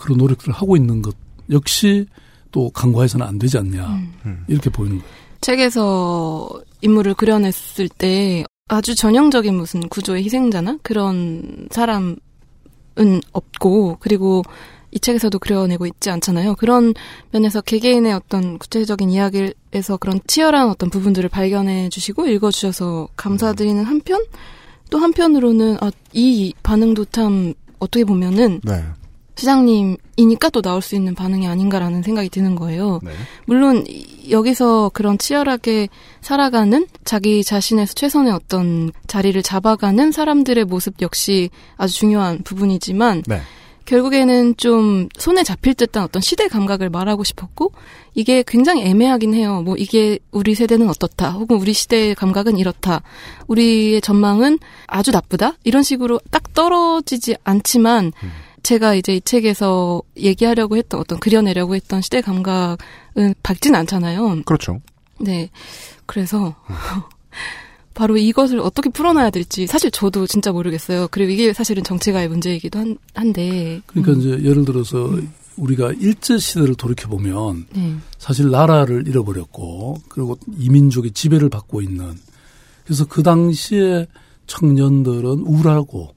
[0.00, 1.14] 그런 노력들을 하고 있는 것
[1.50, 2.06] 역시
[2.50, 4.00] 또 간과해서는 안 되지 않냐
[4.48, 5.12] 이렇게 보이는 거예요.
[5.42, 6.48] 책에서
[6.80, 12.16] 인물을 그려냈을 때 아주 전형적인 무슨 구조의 희생자나 그런 사람은
[13.32, 14.42] 없고 그리고
[14.92, 16.54] 이 책에서도 그려내고 있지 않잖아요.
[16.56, 16.94] 그런
[17.32, 24.24] 면에서 개개인의 어떤 구체적인 이야기에서 그런 치열한 어떤 부분들을 발견해 주시고 읽어 주셔서 감사드리는 한편
[24.90, 28.82] 또 한편으로는 아, 이 반응도 참 어떻게 보면은 네.
[29.38, 33.00] 시장님이니까 또 나올 수 있는 반응이 아닌가라는 생각이 드는 거예요.
[33.02, 33.10] 네.
[33.46, 35.88] 물론 이- 여기서 그런 치열하게
[36.20, 43.40] 살아가는 자기 자신의 최선의 어떤 자리를 잡아가는 사람들의 모습 역시 아주 중요한 부분이지만 네.
[43.86, 47.72] 결국에는 좀 손에 잡힐 듯한 어떤 시대 감각을 말하고 싶었고
[48.14, 49.62] 이게 굉장히 애매하긴 해요.
[49.62, 53.02] 뭐 이게 우리 세대는 어떻다 혹은 우리 시대의 감각은 이렇다.
[53.46, 55.54] 우리의 전망은 아주 나쁘다.
[55.64, 58.12] 이런 식으로 딱 떨어지지 않지만
[58.62, 64.42] 제가 이제 이 책에서 얘기하려고 했던 어떤 그려내려고 했던 시대 감각은 밝진 않잖아요.
[64.44, 64.80] 그렇죠.
[65.20, 65.50] 네.
[66.06, 66.56] 그래서
[67.96, 71.08] 바로 이것을 어떻게 풀어놔야 될지 사실 저도 진짜 모르겠어요.
[71.10, 73.80] 그리고 이게 사실은 정치가의 문제이기도 한, 한데.
[73.86, 75.10] 그러니까 음, 이제 예를 들어서
[75.56, 77.96] 우리가 일제 시대를 돌이켜 보면 네.
[78.18, 82.12] 사실 나라를 잃어버렸고 그리고 이민족의 지배를 받고 있는
[82.84, 84.06] 그래서 그 당시에
[84.46, 86.14] 청년들은 우울하고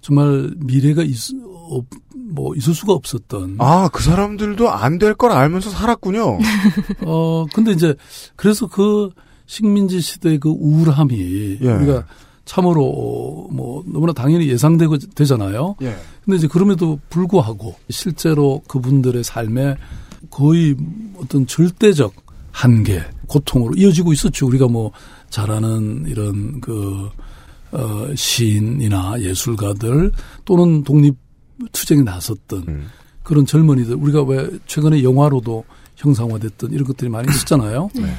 [0.00, 1.14] 정말 미래가 있,
[1.44, 1.82] 어,
[2.30, 3.56] 뭐 있을 수가 없었던.
[3.58, 6.38] 아, 그 사람들도 안 될 걸 알면서 살았군요.
[7.04, 7.94] 어, 근데 이제
[8.36, 9.10] 그래서 그
[9.48, 11.68] 식민지 시대의 그 우울함이 예.
[11.68, 12.04] 우리가
[12.44, 15.74] 참으로 뭐 너무나 당연히 예상되고 되잖아요.
[15.82, 15.96] 예.
[16.24, 19.76] 근데 이제 그럼에도 불구하고 실제로 그분들의 삶에
[20.30, 20.76] 거의
[21.16, 22.12] 어떤 절대적
[22.50, 24.46] 한계, 고통으로 이어지고 있었죠.
[24.46, 27.08] 우리가 뭐잘 아는 이런 그,
[27.70, 30.12] 어, 시인이나 예술가들
[30.44, 31.16] 또는 독립
[31.72, 32.86] 투쟁에 나섰던 음.
[33.22, 35.64] 그런 젊은이들, 우리가 왜 최근에 영화로도
[35.96, 37.90] 형상화됐던 이런 것들이 많이 있었잖아요.
[37.94, 38.14] 네.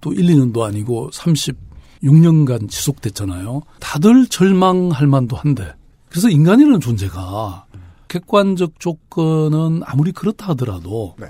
[0.00, 3.62] 또 1, 2년도 아니고 36년간 지속됐잖아요.
[3.80, 5.72] 다들 절망할 만도 한데.
[6.08, 7.66] 그래서 인간이라는 존재가
[8.08, 11.26] 객관적 조건은 아무리 그렇다 하더라도 네.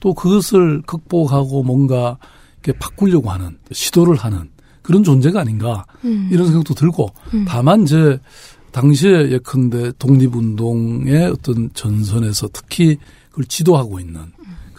[0.00, 2.18] 또 그것을 극복하고 뭔가
[2.62, 4.50] 이렇게 바꾸려고 하는 시도를 하는
[4.82, 6.28] 그런 존재가 아닌가 음.
[6.32, 7.44] 이런 생각도 들고 음.
[7.46, 8.18] 다만 이제
[8.72, 12.96] 당시에 예컨대 독립운동의 어떤 전선에서 특히
[13.30, 14.32] 그걸 지도하고 있는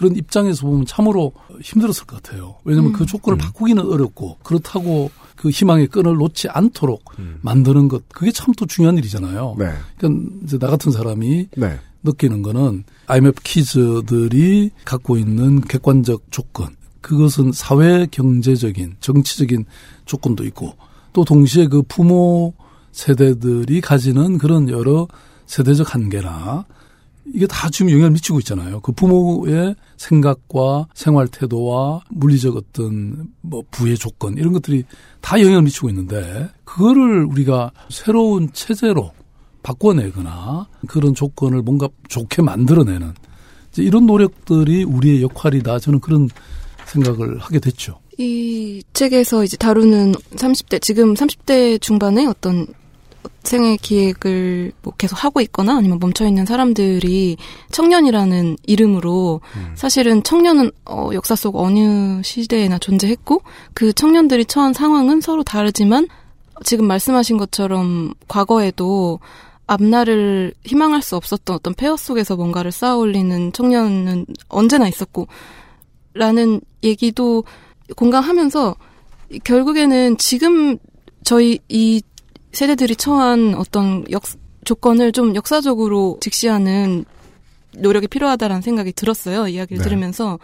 [0.04, 2.56] 그런 입장에서 보면 참으로 힘들었을 것 같아요.
[2.66, 2.94] 왜냐하면 음.
[2.94, 7.38] 그 조건을 바꾸기는 어렵고 그렇다고 그 희망의 끈을 놓지 않도록 음.
[7.42, 9.56] 만드는 것 그게 참 또 중요한 일이잖아요.
[9.58, 9.72] 네.
[9.98, 11.80] 그러니까 이제 나 같은 사람이 네.
[12.04, 19.66] 느끼는 거는 IMF 키즈들이 갖고 있는 객관적 조건 그것은 사회 경제적인 정치적인
[20.06, 20.76] 조건도 있고
[21.14, 22.54] 또 동시에 그 부모
[22.92, 25.08] 세대들이 가지는 그런 여러
[25.46, 26.66] 세대적 한계나
[27.26, 28.80] 이게 다 지금 영향을 미치고 있잖아요.
[28.82, 34.84] 그 부모의 생각과 생활 태도와 물리적 어떤 뭐 부의 조건 이런 것들이
[35.22, 39.12] 다 영향을 미치고 있는데 그거를 우리가 새로운 체제로
[39.64, 43.14] 바꿔내거나 그런 조건을 뭔가 좋게 만들어내는
[43.72, 45.80] 이제 이런 노력들이 우리의 역할이다.
[45.80, 46.30] 저는 그런
[46.86, 48.00] 생각을 하게 됐죠.
[48.20, 52.68] 이 책에서 이제 다루는 30대, 지금 30대 중반에 어떤
[53.44, 57.38] 생애 기획을 뭐 계속 하고 있거나 아니면 멈춰 있는 사람들이
[57.72, 59.42] 청년이라는 이름으로
[59.76, 63.42] 사실은 청년은 어, 역사 속 어느 시대에나 존재했고
[63.74, 66.08] 그 청년들이 처한 상황은 서로 다르지만
[66.64, 69.20] 지금 말씀하신 것처럼 과거에도
[69.68, 75.28] 앞날을 희망할 수 없었던 어떤 폐허 속에서 뭔가를 쌓아 올리는 청년은 언제나 있었고
[76.14, 77.44] 라는 얘기도
[77.96, 78.76] 공감하면서
[79.44, 80.78] 결국에는 지금
[81.24, 82.02] 저희 이
[82.54, 84.24] 세대들이 처한 어떤 역
[84.64, 87.04] 조건을 좀 역사적으로 직시하는
[87.78, 89.48] 노력이 필요하다라는 생각이 들었어요.
[89.48, 89.84] 이야기를 네.
[89.84, 90.40] 들으면서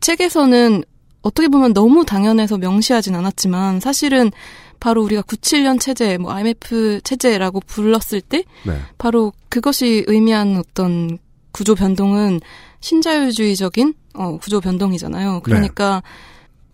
[0.00, 0.84] 책에서는
[1.22, 4.30] 어떻게 보면 너무 당연해서 명시하진 않았지만 사실은
[4.78, 8.78] 바로 우리가 97년 체제, 뭐 IMF 체제라고 불렀을 때 네.
[8.96, 11.18] 바로 그것이 의미하는 어떤
[11.52, 12.40] 구조 변동은
[12.80, 15.40] 신자유주의적인 어, 구조 변동이잖아요.
[15.42, 16.02] 그러니까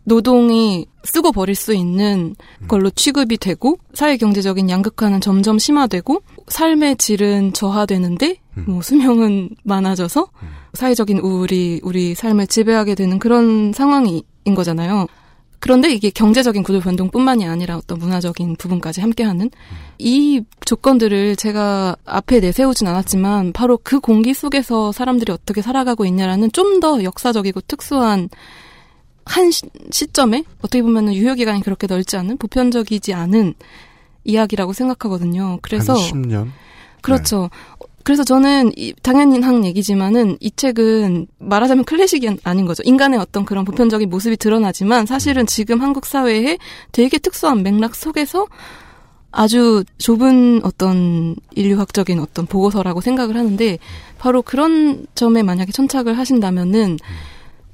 [0.06, 2.36] 노동이 쓰고 버릴 수 있는
[2.68, 10.28] 걸로 취급이 되고 사회 경제적인 양극화는 점점 심화되고 삶의 질은 저하되는데 뭐 수명은 많아져서
[10.74, 14.22] 사회적인 우울이 우리 삶을 지배하게 되는 그런 상황인
[14.54, 15.06] 거잖아요.
[15.58, 19.50] 그런데 이게 경제적인 구조 변동뿐만이 아니라 어떤 문화적인 부분까지 함께하는
[19.98, 26.78] 이 조건들을 제가 앞에 내세우진 않았지만 바로 그 공기 속에서 사람들이 어떻게 살아가고 있냐라는 좀
[26.78, 28.28] 더 역사적이고 특수한
[29.26, 33.54] 한 시, 시점에 어떻게 보면 유효 기간이 그렇게 넓지 않은 보편적이지 않은
[34.24, 35.58] 이야기라고 생각하거든요.
[35.62, 36.48] 그래서 한 10년.
[37.02, 37.50] 그렇죠.
[38.02, 42.84] 그래서 저는 이, 당연히 한 얘기지만은 이 책은 말하자면 클래식이 아닌 거죠.
[42.84, 46.58] 인간의 어떤 그런 보편적인 모습이 드러나지만 사실은 지금 한국 사회에
[46.92, 48.46] 되게 특수한 맥락 속에서
[49.32, 53.78] 아주 좁은 어떤 인류학적인 어떤 보고서라고 생각을 하는데
[54.18, 56.98] 바로 그런 점에 만약에 천착을 하신다면은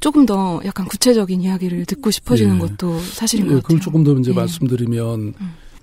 [0.03, 2.59] 조금 더 약간 구체적인 이야기를 듣고 싶어지는 예.
[2.59, 3.63] 것도 사실인 것 예, 같아요.
[3.69, 4.37] 그걸 조금 더 이제 네.
[4.37, 5.35] 말씀드리면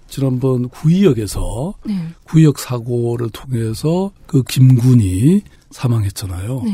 [0.09, 1.95] 지난번 구의역에서 네.
[2.25, 6.61] 구의역 사고를 통해서 그 김군이 사망했잖아요.
[6.65, 6.73] 네.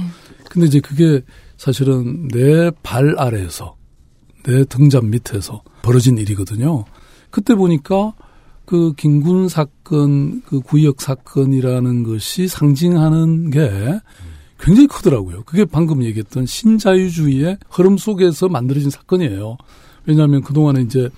[0.50, 1.22] 근데 이제 그게
[1.58, 3.76] 사실은 내 발 아래에서
[4.44, 6.86] 내 등잔 밑에서 벌어진 일이거든요.
[7.30, 8.14] 그때 보니까
[8.66, 14.00] 그 김군 사건, 그 구의역 사건이라는 것이 상징하는 게
[14.60, 15.44] 굉장히 크더라고요.
[15.44, 19.58] 그게 방금 얘기했던 신자유주의의 흐름 속에서 만들어진 사건이에요.
[20.06, 21.10] 왜냐하면 그동안에 이제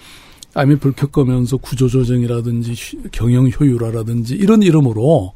[0.53, 5.33] IMF를 겪으면서 구조조정이라든지 휴- 경영 효율화라든지 이런 이름으로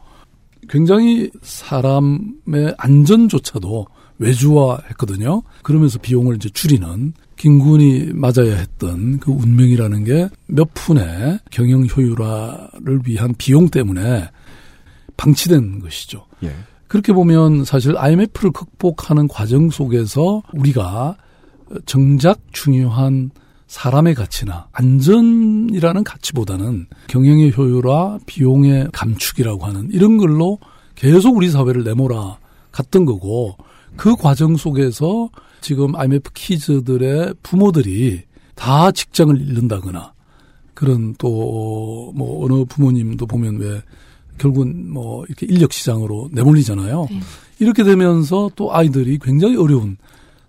[0.70, 3.86] 굉장히 사람의 안전조차도
[4.20, 5.44] 외주화했거든요.
[5.64, 13.34] 그러면서 비용을 이제 줄이는 김군이 맞아야 했던 그 운명이라는 게 몇 푼의 경영 효율화를 위한
[13.38, 14.30] 비용 때문에
[15.18, 16.26] 방치된 것이죠.
[16.44, 16.52] 예.
[16.92, 21.16] 그렇게 보면 사실 IMF를 극복하는 과정 속에서 우리가
[21.86, 23.32] 정작 중요한
[23.68, 30.60] 사람의 가치나 안전이라는 가치보다는 경영의 효율화, 비용의 감축이라고 하는 이런 걸로
[30.96, 32.40] 계속 우리 사회를 내몰아
[32.74, 33.56] 갔던 거고
[33.96, 35.30] 그 과정 속에서
[35.62, 38.24] 지금 IMF 키즈들의 부모들이
[38.54, 40.12] 다 직장을 잃는다거나
[40.74, 43.82] 그런 또 뭐 어느 부모님도 보면 왜
[44.42, 47.08] 결국은 뭐 이렇게 인력 시장으로 내몰리잖아요.
[47.12, 47.20] 네.
[47.60, 49.98] 이렇게 되면서 또 아이들이 굉장히 어려운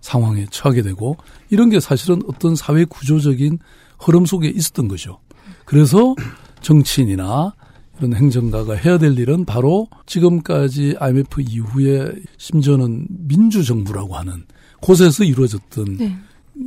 [0.01, 1.15] 상황에 처하게 되고
[1.51, 3.59] 이런 게 사실은 어떤 사회 구조적인
[3.99, 5.19] 흐름 속에 있었던 거죠.
[5.65, 6.15] 그래서
[6.61, 7.53] 정치인이나
[7.99, 14.45] 이런 행정가가 해야 될 일은 바로 지금까지 IMF 이후에 심지어는 민주정부라고 하는
[14.81, 16.17] 곳에서 이루어졌던 네.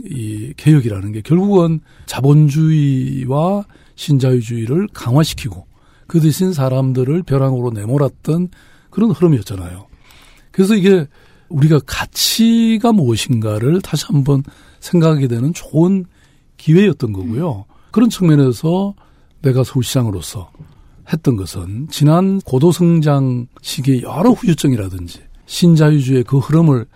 [0.04, 3.64] 이 개혁이라는 게 결국은 자본주의와
[3.96, 5.66] 신자유주의를 강화시키고
[6.06, 8.48] 그 대신 사람들을 벼랑으로 내몰았던
[8.90, 9.86] 그런 흐름이었잖아요.
[10.52, 11.06] 그래서 이게
[11.48, 14.42] 우리가 가치가 무엇인가를 다시 한번
[14.80, 16.06] 생각하게 되는 좋은
[16.56, 17.66] 기회였던 거고요.
[17.90, 18.94] 그런 측면에서
[19.42, 20.50] 내가 서울시장으로서
[21.12, 26.86] 했던 것은 지난 고도성장 시기의 여러 후유증이라든지 신자유주의 그 흐름을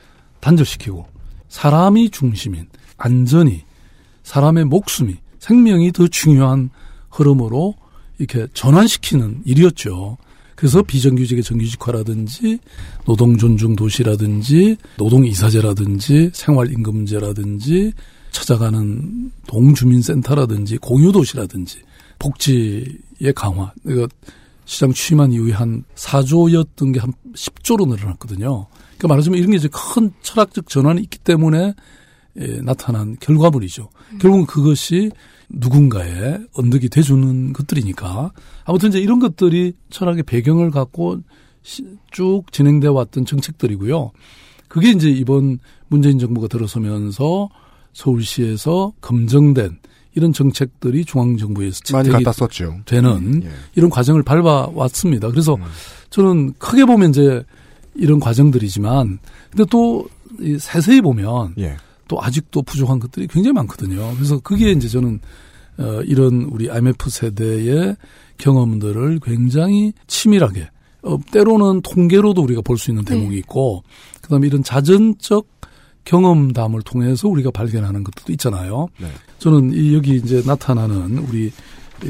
[0.41, 1.07] 단절시키고
[1.49, 3.63] 사람이 중심인 안전이
[4.23, 6.71] 사람의 목숨이 생명이 더 중요한
[7.11, 7.75] 흐름으로
[8.21, 10.17] 이렇게 전환시키는 일이었죠.
[10.55, 12.59] 그래서 비정규직의 정규직화라든지
[13.07, 17.95] 노동 존중 도시라든지 노동 이사제라든지 생활 임금제라든지
[18.31, 21.79] 찾아가는 동주민센터라든지 공유 도시라든지
[22.19, 23.73] 복지의 강화.
[23.87, 24.07] 이거
[24.67, 28.67] 시장 취임한 이후에 한 4조였던 게 한 10조로 늘어났거든요.
[28.99, 31.75] 그러니까 말하자면 이런 게 이제 큰 철학적 전환이 있기 때문에
[32.39, 33.89] 예, 나타난 결과물이죠.
[34.13, 34.19] 음.
[34.19, 35.11] 결국은 그것이
[35.49, 38.31] 누군가의 언덕이 돼주는 것들이니까
[38.65, 41.19] 아무튼 이제 이런 것들이 철학의 배경을 갖고
[42.11, 44.13] 쭉 진행돼 왔던 정책들이고요.
[44.69, 47.49] 그게 이제 이번 문재인 정부가 들어서면서
[47.93, 49.79] 서울시에서 검증된
[50.15, 52.81] 이런 정책들이 중앙정부에서 많이 갖다 썼죠.
[52.85, 53.51] 되는 음, 예.
[53.75, 55.29] 이런 과정을 밟아왔습니다.
[55.31, 55.63] 그래서 음.
[56.11, 57.45] 저는 크게 보면 이제
[57.95, 59.19] 이런 과정들이지만
[59.51, 60.09] 근데 또
[60.59, 61.77] 세세히 보면 예.
[62.11, 64.13] 또 아직도 부족한 것들이 굉장히 많거든요.
[64.17, 65.21] 그래서 그게 이제 저는
[65.79, 67.97] 어 이런 우리 IMF 세대의
[68.37, 70.69] 경험들을 굉장히 치밀하게
[71.03, 73.15] 어 때로는 통계로도 우리가 볼 수 있는 네.
[73.15, 73.85] 대목이 있고
[74.23, 75.47] 그다음에 이런 자전적
[76.05, 78.89] 경험담을 통해서 우리가 발견하는 것도 있잖아요.
[78.99, 79.07] 네.
[79.39, 81.53] 저는 이 여기 이제 나타나는 우리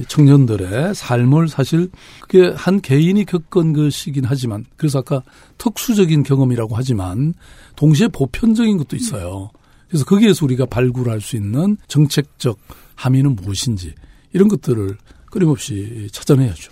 [0.09, 1.91] 청년들의 삶을 사실
[2.23, 5.23] 그게 한 개인이 겪은 것이긴 하지만 그래서 아까
[5.59, 7.35] 특수적인 경험이라고 하지만
[7.77, 9.51] 동시에 보편적인 것도 있어요.
[9.91, 12.59] 그래서 거기에서 우리가 발굴할 수 있는 정책적
[12.95, 13.95] 함의는 무엇인지
[14.33, 16.71] 이런 것들을 끊임없이 찾아내야죠.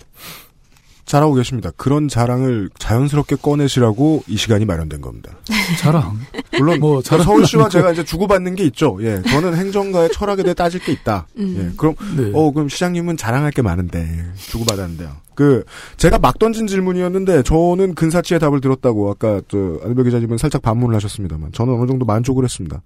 [1.09, 1.71] 잘하고 계십니다.
[1.75, 5.31] 그런 자랑을 자연스럽게 꺼내시라고 이 시간이 마련된 겁니다.
[5.81, 6.19] 자랑.
[6.59, 8.99] 물론 뭐 자랑 서울시와 제가 이제 주고받는 게 있죠.
[9.01, 11.25] 예, 저는 행정가의 철학에 대해 따질 게 있다.
[11.39, 11.55] 음.
[11.57, 12.29] 예, 그럼 네.
[12.35, 15.09] 어 그럼 시장님은 자랑할 게 많은데 주고받았는데요.
[15.33, 15.63] 그
[15.97, 21.53] 제가 막 던진 질문이었는데 저는 근사치의 답을 들었다고 아까 저 안일배 기자님은 살짝 반문을 하셨습니다만
[21.53, 22.83] 저는 어느 정도 만족을 했습니다.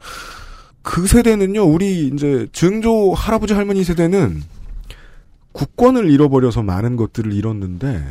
[0.82, 4.44] 그 세대는요, 우리 이제 증조 할아버지 할머니 세대는
[5.54, 8.04] 국권을 잃어버려서 많은 것들을 잃었는데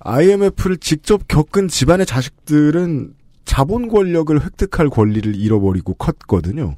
[0.00, 6.76] IMF를 직접 겪은 집안의 자식들은 자본 권력을 획득할 권리를 잃어버리고 컸거든요.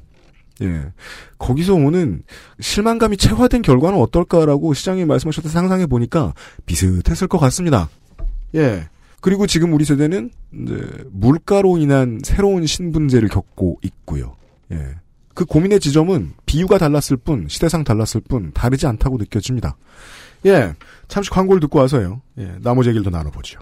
[0.61, 0.91] 예.
[1.37, 2.21] 거기서 오는
[2.59, 6.33] 실망감이 체화된 결과는 어떨까라고 시장님 말씀하셨던 상상해 보니까
[6.65, 7.89] 비슷했을 것 같습니다.
[8.55, 8.87] 예.
[9.21, 14.35] 그리고 지금 우리 세대는 이제 물가로 인한 새로운 신분제를 겪고 있고요.
[14.71, 14.95] 예.
[15.39, 19.77] 그 고민의 지점은 비유가 달랐을 뿐, 시대상 달랐을 뿐, 다르지 않다고 느껴집니다.
[20.45, 20.75] 예.
[21.07, 22.21] 잠시 광고를 듣고 와서요.
[22.39, 22.57] 예.
[22.59, 23.61] 나머지 얘기를 더 나눠보죠.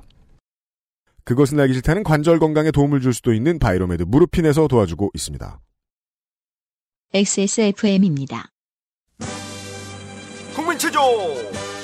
[1.23, 5.59] 그것은 알기 싫다는 관절 건강에 도움을 줄 수도 있는 바이로메드 무르핀에서 도와주고 있습니다.
[7.13, 8.49] XSFM입니다.
[10.55, 10.99] 국민체조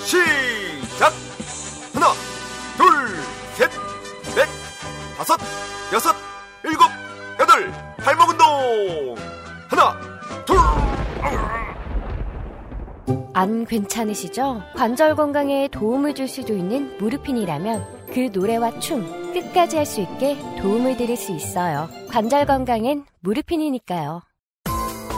[0.08, 1.14] 시작!
[1.94, 2.08] 하나,
[2.78, 3.16] 둘,
[3.58, 3.70] 셋,
[4.36, 4.48] 넷,
[5.18, 5.40] 다섯,
[5.94, 6.16] 여섯,
[6.64, 6.86] 일곱,
[7.40, 9.43] 여덟, 발목 운동!
[9.76, 9.98] 하나,
[10.46, 10.58] 둘,
[13.34, 14.62] 안 괜찮으시죠?
[14.76, 20.96] 관절 건강에 도움을 줄 수도 있는 무르핀이라면 그 노래와 춤 끝까지 할 수 있게 도움을
[20.98, 21.90] 드릴 수 있어요.
[22.12, 24.22] 관절 건강엔 무르핀이니까요.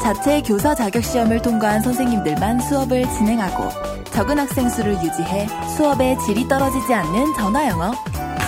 [0.02, 3.70] 자체 교사 자격 시험을 통과한 선생님들만 수업을 진행하고
[4.12, 7.92] 적은 학생 수를 유지해 수업의 질이 떨어지지 않는 전화 영어.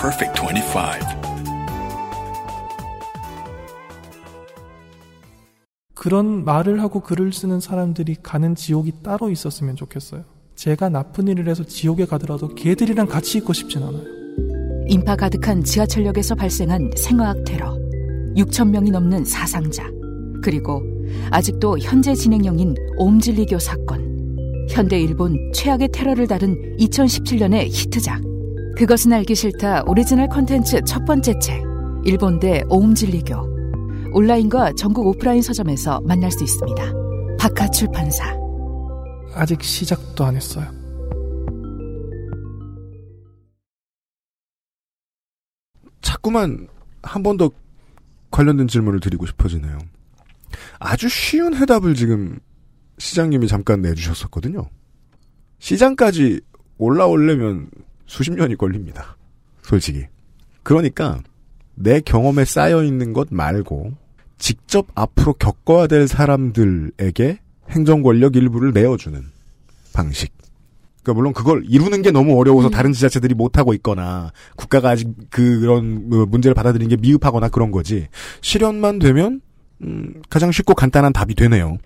[0.00, 1.17] Perfect 25.
[5.98, 10.22] 그런 말을 하고 글을 쓰는 사람들이 가는 지옥이 따로 있었으면 좋겠어요.
[10.54, 14.04] 제가 나쁜 일을 해서 지옥에 가더라도 걔들이랑 같이 있고 싶진 않아요.
[14.86, 17.76] 인파 가득한 지하철역에서 발생한 생화학 테러.
[18.36, 19.90] 6천 명이 넘는 사상자.
[20.40, 20.80] 그리고
[21.32, 24.06] 아직도 현재 진행형인 옴진리교 사건.
[24.70, 28.22] 현대 일본 최악의 테러를 다룬 2017년의 히트작.
[28.76, 31.60] 그것은 알기 싫다 오리지널 컨텐츠 첫 번째 책.
[32.04, 33.57] 일본 대 오음진리교.
[34.12, 36.92] 온라인과 전국 오프라인 서점에서 만날 수 있습니다.
[37.38, 38.36] 박하 출판사.
[39.34, 40.66] 아직 시작도 안 했어요.
[46.00, 46.68] 자꾸만
[47.02, 47.50] 한 번 더
[48.30, 49.78] 관련된 질문을 드리고 싶어지네요.
[50.78, 52.38] 아주 쉬운 해답을 지금
[52.98, 54.68] 시장님이 잠깐 내주셨었거든요.
[55.60, 56.40] 시장까지
[56.78, 57.70] 올라오려면
[58.06, 59.16] 수십 년이 걸립니다.
[59.62, 60.06] 솔직히.
[60.62, 61.22] 그러니까
[61.80, 63.92] 내 경험에 쌓여 있는 것 말고
[64.38, 67.38] 직접 앞으로 겪어야 될 사람들에게
[67.70, 69.20] 행정 권력 일부를 내어주는
[69.92, 70.32] 방식.
[71.02, 76.08] 그러니까 물론 그걸 이루는 게 너무 어려워서 다른 지자체들이 못 하고 있거나 국가가 아직 그런
[76.08, 78.08] 뭐 문제를 받아들이는 게 미흡하거나 그런 거지.
[78.40, 79.40] 실현만 되면
[79.82, 81.78] 음, 가장 쉽고 간단한 답이 되네요.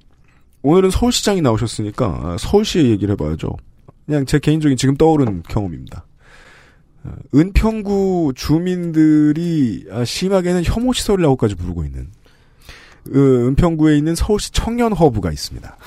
[0.63, 3.57] 오늘은 서울시장이 나오셨으니까 서울시의 얘기를 해봐야죠.
[4.07, 6.05] 그냥 제 개인적인 지금 떠오른 경험입니다.
[7.05, 12.09] 어, 은평구 주민들이 아, 심하게는 혐오 시설이라고까지 부르고 있는
[13.09, 15.77] 은평구에 있는 서울시 청년 허브가 있습니다.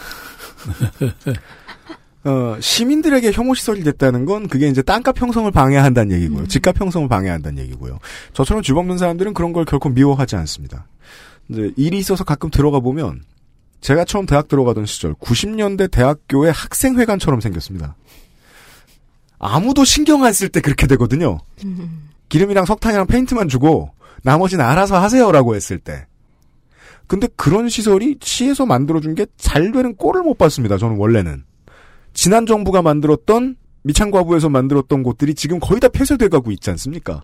[2.25, 6.39] 어, 시민들에게 혐오 시설이 됐다는 건 그게 이제 땅값 형성을 방해한다는 얘기고요.
[6.39, 6.47] 음.
[6.47, 7.99] 집값 형성을 방해한다는 얘기고요.
[8.33, 10.87] 저처럼 집 없는 사람들은 그런 걸 결코 미워하지 않습니다.
[11.49, 13.21] 이제 일이 있어서 가끔 들어가 보면
[13.79, 17.95] 제가 처음 대학 들어가던 시절 90년대 대학교의 학생회관처럼 생겼습니다.
[19.39, 21.37] 아무도 신경 안 쓸 때 그렇게 되거든요.
[22.29, 23.91] 기름이랑 석탄이랑 페인트만 주고
[24.23, 26.05] 나머지는 알아서 하세요라고 했을 때.
[27.07, 30.77] 근데 그런 시설이 시에서 만들어준 게 잘 되는 꼴을 못 봤습니다.
[30.77, 31.43] 저는 원래는.
[32.13, 37.23] 지난 정부가 만들었던 미창과부에서 만들었던 곳들이 지금 거의 다 폐쇄돼 가고 있지 않습니까?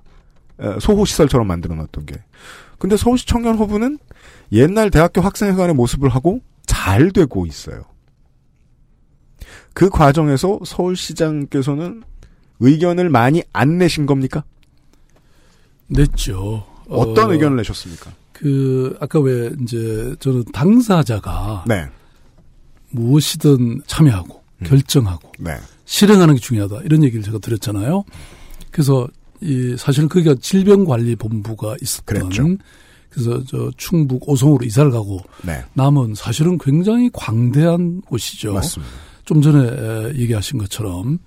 [0.79, 2.15] 소호 시설처럼 만들어놨던 게.
[2.77, 3.97] 근데 서울시 청년허브는
[4.51, 7.83] 옛날 대학교 학생회관의 모습을 하고 잘 되고 있어요.
[9.73, 12.03] 그 과정에서 서울시장께서는
[12.59, 14.43] 의견을 많이 안 내신 겁니까?
[15.87, 16.65] 냈죠.
[16.87, 18.11] 어떤 어, 의견을 내셨습니까?
[18.33, 21.87] 그 아까 왜 이제 저는 당사자가 네.
[22.89, 24.65] 무엇이든 참여하고 음.
[24.65, 25.57] 결정하고 네.
[25.85, 28.03] 실행하는 게 중요하다 이런 얘기를 제가 드렸잖아요.
[28.71, 29.07] 그래서
[29.41, 32.43] 이 사실은 거기가 질병관리본부가 있었던 그랬죠.
[33.09, 35.63] 그래서 저 충북 오송으로 이사를 가고 네.
[35.73, 38.53] 남은 사실은 굉장히 광대한 곳이죠.
[38.53, 38.91] 맞습니다.
[39.31, 41.19] 좀 전에 얘기하신 것처럼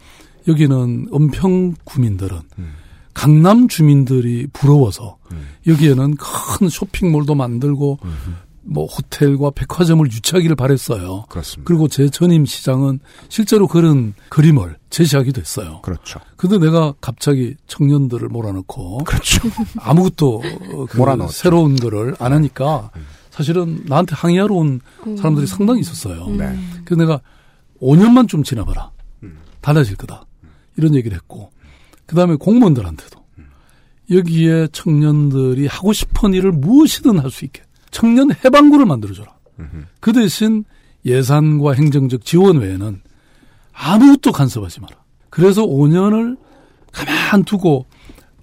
[0.47, 2.73] 여기는 은평 구민들은 음.
[3.15, 5.47] 강남 주민들이 부러워서 음.
[5.67, 8.37] 여기에는 큰 쇼핑몰도 만들고 음.
[8.61, 11.25] 뭐 호텔과 백화점을 유치하기를 바랬어요.
[11.31, 11.67] 그렇습니다.
[11.67, 15.81] 그리고 제 전임 시장은 실제로 그런 그림을 제시하기도 했어요.
[15.83, 16.21] 그렇죠.
[16.37, 19.49] 근데 내가 갑자기 청년들을 몰아넣고 그렇죠.
[19.81, 20.43] 아무것도
[20.91, 21.33] 그 몰아넣었죠.
[21.33, 23.07] 새로운 거를 안 하니까 음.
[23.31, 24.81] 사실은 나한테 항의하러 온
[25.17, 25.47] 사람들이 음.
[25.47, 26.29] 상당히 있었어요.
[26.29, 26.55] 네.
[26.85, 27.21] 그래서 내가
[27.85, 28.91] 5년만 좀 지나봐라.
[29.23, 29.39] 음.
[29.61, 30.25] 달라질 거다.
[30.77, 31.51] 이런 얘기를 했고
[32.07, 33.23] 그 다음에 공무원들한테도
[34.11, 39.33] 여기에 청년들이 하고 싶은 일을 무엇이든 할 수 있게 청년 해방구를 만들어줘라.
[40.01, 40.65] 그 대신
[41.07, 43.01] 예산과 행정적 지원 외에는
[43.73, 44.97] 아무것도 간섭하지 마라.
[45.31, 46.37] 그래서 5년을
[46.93, 47.87] 가만 두고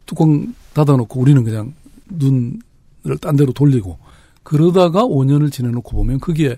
[0.05, 1.73] 뚜껑 닫아놓고 우리는 그냥
[2.09, 3.97] 눈을 딴 데로 돌리고
[4.43, 6.57] 그러다가 5년을 지내놓고 보면 그게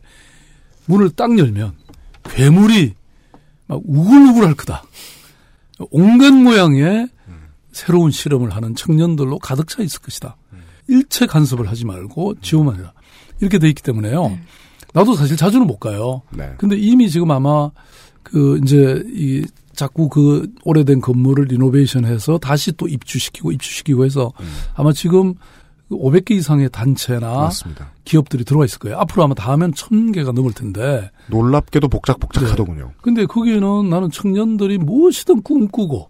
[0.86, 1.74] 문을 딱 열면
[2.23, 2.93] 괴물이
[3.67, 4.83] 막 우글우글 할 거다.
[5.91, 7.07] 온갖 모양의
[7.71, 10.38] 새로운 실험을 하는 청년들로 가득 차 있을 것이다.
[10.88, 12.93] 일체 간섭을 하지 말고 지원만 해라.
[13.39, 14.27] 이렇게 돼 있기 때문에요.
[14.27, 14.41] 네.
[14.93, 16.21] 나도 사실 자주는 못 가요.
[16.31, 16.53] 네.
[16.57, 17.71] 근데 이미 지금 아마
[18.21, 24.45] 그 이제 이 자꾸 그 오래된 건물을 리노베이션 해서 다시 또 입주시키고 입주시키고 해서 음.
[24.75, 25.33] 아마 지금
[25.91, 27.91] 500개 이상의 단체나 맞습니다.
[28.04, 28.98] 기업들이 들어와 있을 거예요.
[29.00, 31.12] 앞으로 아마 다 하면 1000개가 넘을 텐데.
[31.28, 32.86] 놀랍게도 복작복작하더군요.
[32.88, 32.93] 네.
[33.02, 36.10] 근데 거기에는 나는 청년들이 무엇이든 꿈꾸고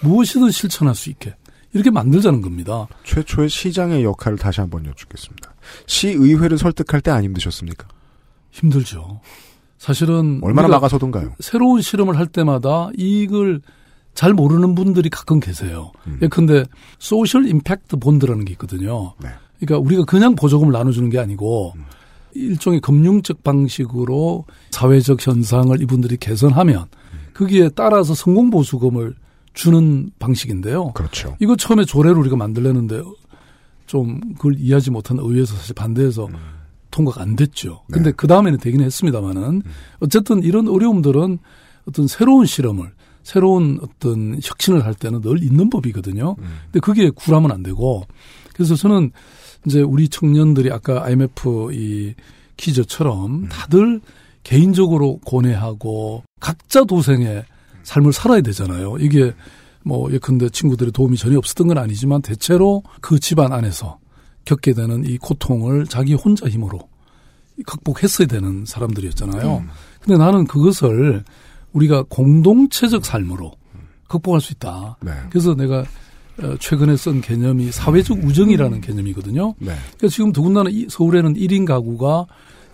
[0.00, 1.34] 무엇이든 실천할 수 있게
[1.72, 2.86] 이렇게 만들자는 겁니다.
[3.04, 5.54] 최초의 시장의 역할을 다시 한번 여쭙겠습니다.
[5.86, 7.86] 시의회를 설득할 때 안 힘드셨습니까?
[8.52, 9.20] 힘들죠.
[9.78, 11.34] 사실은 얼마나 나가서던가요?
[11.40, 13.60] 새로운 실험을 할 때마다 이걸
[14.16, 15.92] 잘 모르는 분들이 가끔 계세요.
[16.06, 16.18] 음.
[16.22, 16.64] 예컨대
[16.98, 19.12] 소셜 임팩트 본드라는 게 있거든요.
[19.22, 19.28] 네.
[19.60, 21.84] 그러니까 우리가 그냥 보조금을 나눠주는 게 아니고 음.
[22.32, 27.18] 일종의 금융적 방식으로 사회적 현상을 이분들이 개선하면 음.
[27.34, 29.14] 거기에 따라서 성공 보수금을
[29.52, 30.92] 주는 방식인데요.
[30.92, 31.36] 그렇죠.
[31.38, 33.02] 이거 처음에 조례로 우리가 만들려는데
[33.86, 36.36] 좀 그걸 이해하지 못한 의회에서 사실 반대해서 음.
[36.90, 37.82] 통과가 안 됐죠.
[37.88, 37.94] 네.
[37.94, 39.62] 근데 그 다음에는 되긴 했습니다만은 음.
[40.00, 41.38] 어쨌든 이런 어려움들은
[41.86, 42.95] 어떤 새로운 실험을
[43.26, 46.36] 새로운 어떤 혁신을 할 때는 늘 있는 법이거든요.
[46.38, 46.44] 음.
[46.66, 48.06] 근데 그게 굴하면 안 되고
[48.54, 49.10] 그래서 저는
[49.66, 52.14] 이제 우리 청년들이 아까 IMF 이
[52.56, 54.00] 기저처럼 다들
[54.44, 57.44] 개인적으로 고뇌하고 각자 도생의
[57.82, 58.96] 삶을 살아야 되잖아요.
[59.00, 59.34] 이게
[59.84, 63.98] 뭐 예컨대 친구들의 도움이 전혀 없었던 건 아니지만 대체로 그 집안 안에서
[64.44, 66.78] 겪게 되는 이 고통을 자기 혼자 힘으로
[67.66, 69.56] 극복했어야 되는 사람들이었잖아요.
[69.56, 69.68] 음.
[70.00, 71.24] 근데 나는 그것을
[71.76, 73.52] 우리가 공동체적 삶으로
[74.08, 74.96] 극복할 수 있다.
[75.02, 75.12] 네.
[75.30, 75.84] 그래서 내가
[76.42, 79.54] 어, 최근에 쓴 개념이 사회적 우정이라는 개념이거든요.
[79.58, 79.74] 네.
[79.96, 82.26] 그러니까 지금 더군다나 서울에는 1인 가구가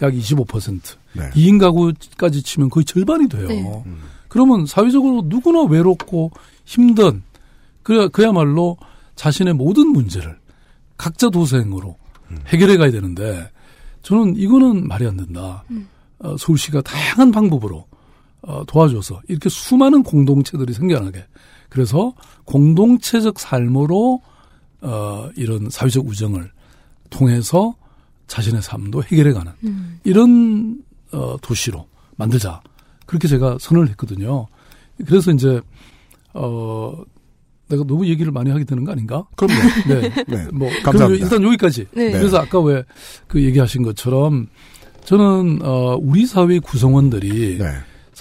[0.03, 1.31] 약 25%, 네.
[1.31, 3.49] 2인 가구까지 치면 거의 절반이 돼요.
[3.49, 3.83] 네.
[3.87, 4.03] 음.
[4.29, 6.33] 그러면 사회적으로 누구나 외롭고
[6.65, 7.23] 힘든
[7.83, 8.77] 그야 그야말로
[9.15, 10.39] 자신의 모든 문제를
[10.97, 11.97] 각자 도생으로
[12.31, 12.39] 음.
[12.47, 13.49] 해결해 가야 되는데
[14.03, 15.65] 저는 이거는 말이 안 된다.
[15.71, 15.89] 음.
[16.19, 17.87] 어, 서울시가 다양한 방법으로
[18.43, 21.25] 어, 도와줘서 이렇게 수많은 공동체들이 생겨나게
[21.69, 22.13] 그래서
[22.45, 24.21] 공동체적 삶으로
[24.81, 26.51] 어, 이런 사회적 우정을
[27.11, 27.75] 통해서
[28.27, 30.01] 자신의 삶도 해결해가는 음.
[30.05, 30.83] 이런
[31.13, 31.87] 어, 도시로
[32.17, 32.61] 만들자
[33.07, 34.47] 그렇게 제가 선언을 했거든요.
[35.07, 35.61] 그래서 이제
[36.35, 36.95] 어
[37.69, 39.25] 내가 너무 얘기를 많이 하게 되는 거 아닌가?
[39.37, 39.55] 그럼요.
[39.89, 40.09] 네.
[40.27, 40.47] 네.
[40.53, 41.25] 뭐 감사합니다.
[41.25, 41.87] 일단 여기까지.
[41.93, 42.11] 네.
[42.13, 42.83] 그래서 아까 왜
[43.29, 44.47] 그 얘기하신 것처럼
[45.05, 47.65] 저는 어 우리 사회 구성원들이 네.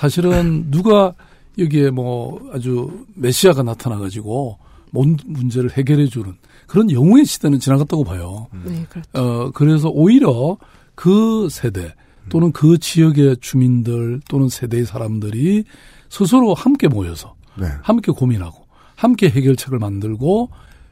[0.02, 1.14] 사실은 누가
[1.60, 4.58] 여기에 뭐 아주 메시아가 나타나 가지고
[4.89, 6.34] 뭔 문제를 해결해 주는
[6.66, 8.47] 그런 영웅의 시대는 지나갔다고 봐요.
[8.66, 9.10] 네, 그렇죠.
[9.14, 10.58] 어 그래서 오히려
[10.95, 11.93] 그 세대
[12.30, 15.66] 또는 그 지역의 주민들 또는 세대의 사람들이
[16.10, 17.68] 스스로 함께 모여서 네.
[17.84, 20.49] 함께 고민하고 함께 해결책을 만들고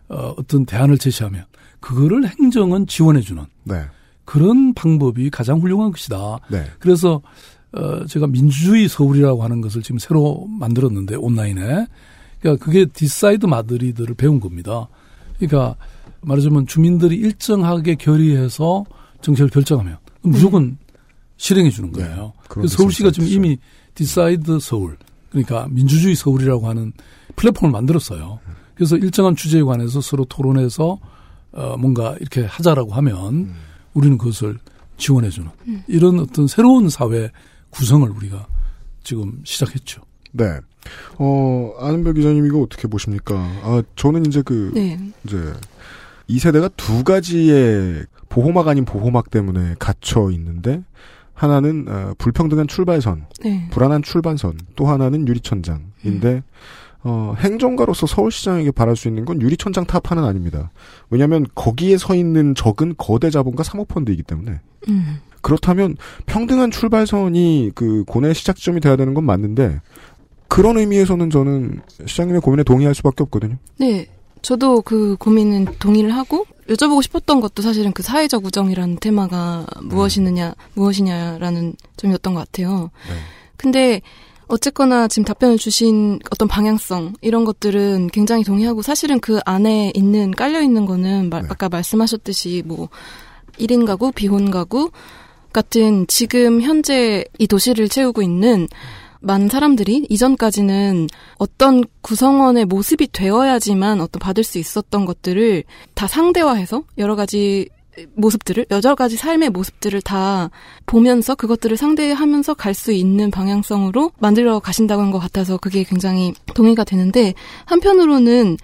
[0.09, 1.45] 어, 어떤 대안을 제시하면
[1.79, 3.85] 그거를 행정은 지원해주는 네.
[4.23, 6.37] 그런 방법이 가장 훌륭한 것이다.
[6.51, 6.65] 네.
[6.77, 7.23] 그래서
[7.71, 11.85] 어, 제가 민주주의 서울이라고 하는 것을 지금 새로 만들었는데 온라인에
[12.39, 14.87] 그러니까 그게 Decide 마드리드를 배운 겁니다.
[15.37, 15.75] 그러니까
[16.21, 18.85] 말하자면 주민들이 일정하게 결의해서
[19.21, 20.77] 정책을 결정하면 무조건
[21.37, 22.33] 실행해 주는 거예요.
[22.35, 23.57] 네, 그래서 서울시가 지금 이미
[23.95, 24.97] Decide 서울
[25.29, 26.91] 그러니까 민주주의 서울이라고 하는
[27.35, 28.39] 플랫폼을 만들었어요.
[28.75, 30.99] 그래서 일정한 주제에 관해서 서로 토론해서
[31.51, 33.55] 어 뭔가 이렇게 하자라고 하면 음.
[33.93, 34.57] 우리는 그것을
[34.97, 35.83] 지원해 주는 음.
[35.87, 37.31] 이런 어떤 새로운 사회
[37.69, 38.47] 구성을 우리가
[39.03, 40.01] 지금 시작했죠.
[40.31, 40.59] 네.
[41.17, 43.35] 어, 아는별 기자님 이거 어떻게 보십니까?
[43.35, 44.99] 아, 저는 이제 그, 네.
[45.25, 45.53] 이제,
[46.27, 50.83] 이 세대가 두 가지의 보호막 아닌 보호막 때문에 갇혀 있는데,
[51.33, 53.67] 하나는 어, 불평등한 출발선, 네.
[53.71, 56.41] 불안한 출발선, 또 하나는 유리천장인데 음.
[57.03, 60.69] 어, 행정가로서 서울시장에게 바랄 수 있는 건 유리천장 타파는 아닙니다.
[61.09, 64.59] 왜냐하면 거기에 서 있는 적은 거대 자본과 사모펀드이기 때문에.
[64.89, 65.19] 음.
[65.41, 69.79] 그렇다면 평등한 출발선이 그 고뇌 시작점이 돼야 되는 건 맞는데
[70.47, 73.57] 그런 의미에서는 저는 시장님의 고민에 동의할 수밖에 없거든요.
[73.77, 74.07] 네.
[74.41, 81.75] 저도 그 고민은 동의를 하고 여쭤보고 싶었던 것도 사실은 그 사회적 우정이라는 테마가 무엇이느냐, 무엇이냐라는
[81.97, 82.89] 점이었던 것 같아요.
[83.09, 83.15] 네.
[83.57, 84.01] 근데
[84.47, 90.61] 어쨌거나 지금 답변을 주신 어떤 방향성 이런 것들은 굉장히 동의하고 사실은 그 안에 있는 깔려
[90.61, 91.41] 있는 거는 네.
[91.49, 92.89] 아까 말씀하셨듯이 뭐
[93.59, 94.89] 1인 가구, 비혼 가구
[95.53, 98.67] 같은 지금 현재 이 도시를 채우고 있는
[99.21, 107.15] 많은 사람들이 이전까지는 어떤 구성원의 모습이 되어야지만 어떤 받을 수 있었던 것들을 다 상대화해서 여러
[107.15, 107.69] 가지
[108.15, 110.49] 모습들을 여러 가지 삶의 모습들을 다
[110.85, 117.33] 보면서 그것들을 상대하면서 갈 수 있는 방향성으로 만들어 가신다는 것 같아서 그게 굉장히 동의가 되는데
[117.65, 118.57] 한편으로는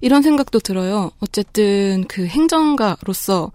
[0.00, 1.12] 이런 생각도 들어요.
[1.20, 3.52] 어쨌든 그 행정가로서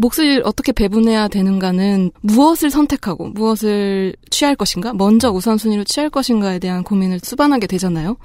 [0.00, 7.20] 몫을 어떻게 배분해야 되는가는 무엇을 선택하고 무엇을 취할 것인가, 먼저 우선순위로 취할 것인가에 대한 고민을
[7.22, 8.16] 수반하게 되잖아요.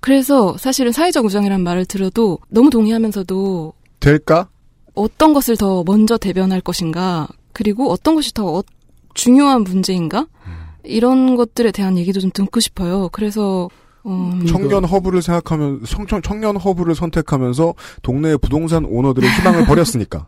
[0.00, 4.48] 그래서 사실은 사회적 우정이란 말을 들어도 너무 동의하면서도 될까?
[4.94, 8.62] 어떤 것을 더 먼저 대변할 것인가, 그리고 어떤 것이 더 어,
[9.14, 10.26] 중요한 문제인가?
[10.84, 13.08] 이런 것들에 대한 얘기도 좀 듣고 싶어요.
[13.12, 13.68] 그래서
[14.04, 20.26] 음, 청년 허브를 생각하면 청년, 청년 허브를 선택하면서 동네 부동산 오너들의 희망을 버렸으니까.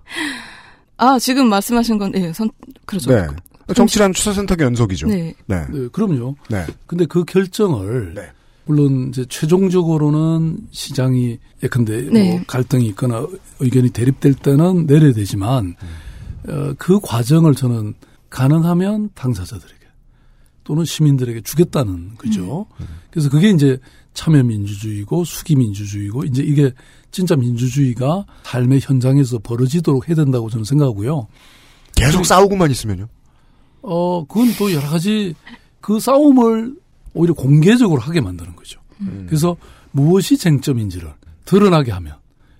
[0.96, 2.50] 아, 지금 말씀하신 건, 예, 선,
[2.86, 3.10] 그렇죠.
[3.10, 3.26] 네.
[3.74, 5.06] 정치란 추세 선택의 연속이죠.
[5.08, 5.34] 네.
[5.46, 5.66] 네.
[5.70, 5.88] 네.
[5.90, 6.36] 그럼요.
[6.48, 6.66] 네.
[6.86, 8.22] 근데 그 결정을, 네.
[8.66, 12.30] 물론 이제 최종적으로는 시장이 예컨대 뭐 네.
[12.30, 13.26] 뭐 갈등이 있거나
[13.60, 16.50] 의견이 대립될 때는 내려야 되지만, 음.
[16.50, 17.94] 어, 그 과정을 저는
[18.30, 19.84] 가능하면 당사자들에게
[20.64, 22.66] 또는 시민들에게 주겠다는 거죠.
[22.80, 22.86] 음.
[23.10, 23.78] 그래서 그게 이제
[24.14, 26.72] 참여민주주의고 수기민주주의고 이제 이게
[27.14, 31.28] 진짜 민주주의가 삶의 현장에서 벌어지도록 해야 된다고 저는 생각하고요.
[31.94, 33.06] 계속 싸우고만 있으면요?
[33.82, 35.34] 어, 그건 또 여러 가지
[35.80, 36.74] 그 싸움을
[37.14, 38.80] 오히려 공개적으로 하게 만드는 거죠.
[39.00, 39.26] 음.
[39.28, 39.56] 그래서
[39.92, 41.12] 무엇이 쟁점인지를
[41.44, 42.16] 드러나게 하면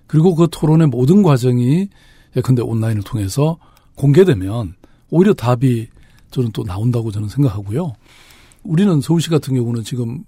[0.07, 1.89] 그리고 그 토론의 모든 과정이
[2.37, 3.57] 예컨대 온라인을 통해서
[3.95, 4.75] 공개되면
[5.09, 5.89] 오히려 답이
[6.31, 7.93] 저는 또 나온다고 저는 생각하고요.
[8.63, 10.23] 우리는 서울시 같은 경우는 지금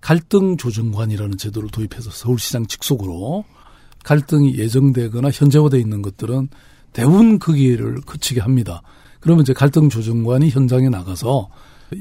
[0.00, 3.44] 갈등 조정관이라는 제도를 도입해서 서울시장 직속으로
[4.04, 6.48] 갈등이 예정되거나 현재화돼 있는 것들은
[6.92, 8.82] 대부분 그 기회를 그치게 합니다.
[9.18, 11.48] 그러면 이제 갈등 조정관이 현장에 나가서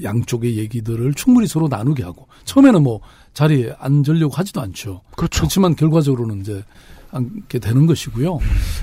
[0.04, 3.02] 양쪽의 얘기들을 충분히 서로 나누게 하고 처음에는 뭐
[3.34, 5.02] 자리에 앉으려고 하지도 않죠.
[5.16, 5.42] 그렇죠.
[5.42, 6.64] 그렇지만 결과적으로는 이제
[7.12, 8.40] 앉게 되는 것이고요.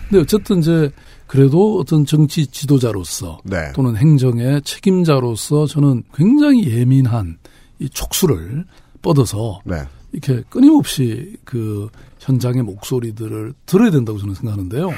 [0.08, 0.90] 근데 어쨌든 이제
[1.26, 3.72] 그래도 어떤 정치 지도자로서 네.
[3.74, 7.38] 또는 행정의 책임자로서 저는 굉장히 예민한
[7.78, 8.64] 이 촉수를
[9.02, 9.82] 뻗어서 네.
[10.12, 11.88] 이렇게 끊임없이 그
[12.18, 14.90] 현장의 목소리들을 들어야 된다고 저는 생각하는데요.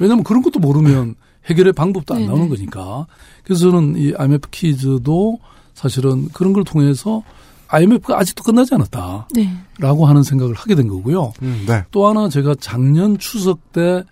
[0.00, 1.14] 왜냐하면 그런 것도 모르면
[1.46, 2.28] 해결의 방법도 안 네네.
[2.28, 3.06] 나오는 거니까.
[3.42, 5.38] 그래서 저는 이 IMF 퀴즈도
[5.74, 7.22] 사실은 그런 걸 통해서
[7.68, 9.28] IMF가 아직도 끝나지 않았다.
[9.34, 9.50] 네.
[9.78, 11.32] 라고 하는 생각을 하게 된 거고요.
[11.42, 11.84] 음, 네.
[11.90, 14.04] 또 하나 제가 작년 추석 때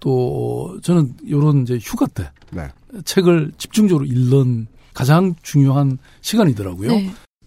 [0.00, 2.68] 또 저는 요런 이제 휴가 때 네.
[3.04, 6.90] 책을 집중적으로 읽는 가장 중요한 시간이더라고요.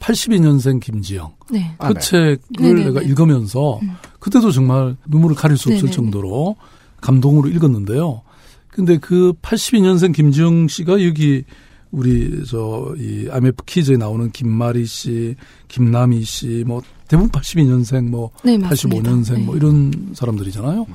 [0.03, 0.13] 네.
[0.13, 1.33] 82년생 김지영.
[1.51, 1.75] 네.
[1.77, 1.99] 그 아, 네.
[1.99, 2.85] 책을 네네네.
[2.85, 3.79] 내가 읽으면서
[4.19, 5.91] 그때도 정말 눈물을 가릴 수 없을 네네네.
[5.91, 6.55] 정도로
[7.01, 8.21] 감동으로 읽었는데요.
[8.69, 11.43] 근데 그 82년생 김지영 씨가 여기
[11.91, 15.35] 우리 저이 IMF 퀴즈에 나오는 김마리 씨,
[15.67, 19.11] 김남희 씨, 뭐 대부분 82년생, 뭐 네, 맞습니다.
[19.11, 20.87] 85년생 뭐 이런 사람들이잖아요.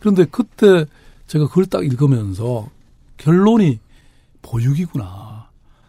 [0.00, 0.86] 그런데 그때
[1.28, 2.68] 제가 그걸 딱 읽으면서
[3.16, 3.78] 결론이
[4.42, 5.48] 보육이구나.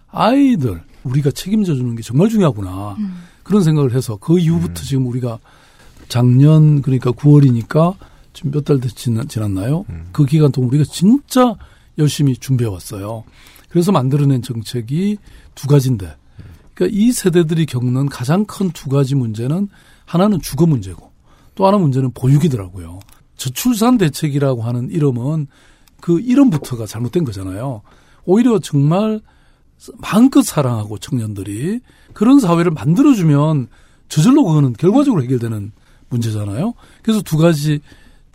[0.10, 2.98] 아이들 우리가 책임져 주는 게 정말 중요하구나.
[3.44, 5.40] 그런 생각을 해서 그 이후부터 지금 우리가
[6.08, 7.96] 작년 그러니까 9월이니까
[8.34, 9.86] 지금 몇 달 지났나요?
[10.12, 11.56] 그 기간 동안 우리가 진짜
[11.98, 13.24] 열심히 준비해 왔어요.
[13.70, 15.18] 그래서 만들어낸 정책이
[15.56, 16.16] 두 가지인데,
[16.74, 19.70] 그러니까 이 세대들이 겪는 가장 큰 두 가지 문제는
[20.06, 21.12] 하나는 주거 문제고,
[21.56, 23.00] 또 하나 문제는 보육이더라고요.
[23.38, 25.48] 저출산 대책이라고 하는 이름은
[26.00, 27.82] 그 이름부터가 잘못된 거잖아요.
[28.26, 29.22] 오히려 정말
[29.98, 31.80] 마음껏 사랑하고 청년들이
[32.14, 33.68] 그런 사회를 만들어주면
[34.10, 35.72] 저절로 그거는 결과적으로 해결되는
[36.10, 36.74] 문제잖아요.
[37.02, 37.80] 그래서 두 가지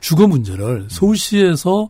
[0.00, 1.88] 주거 문제를 서울시에서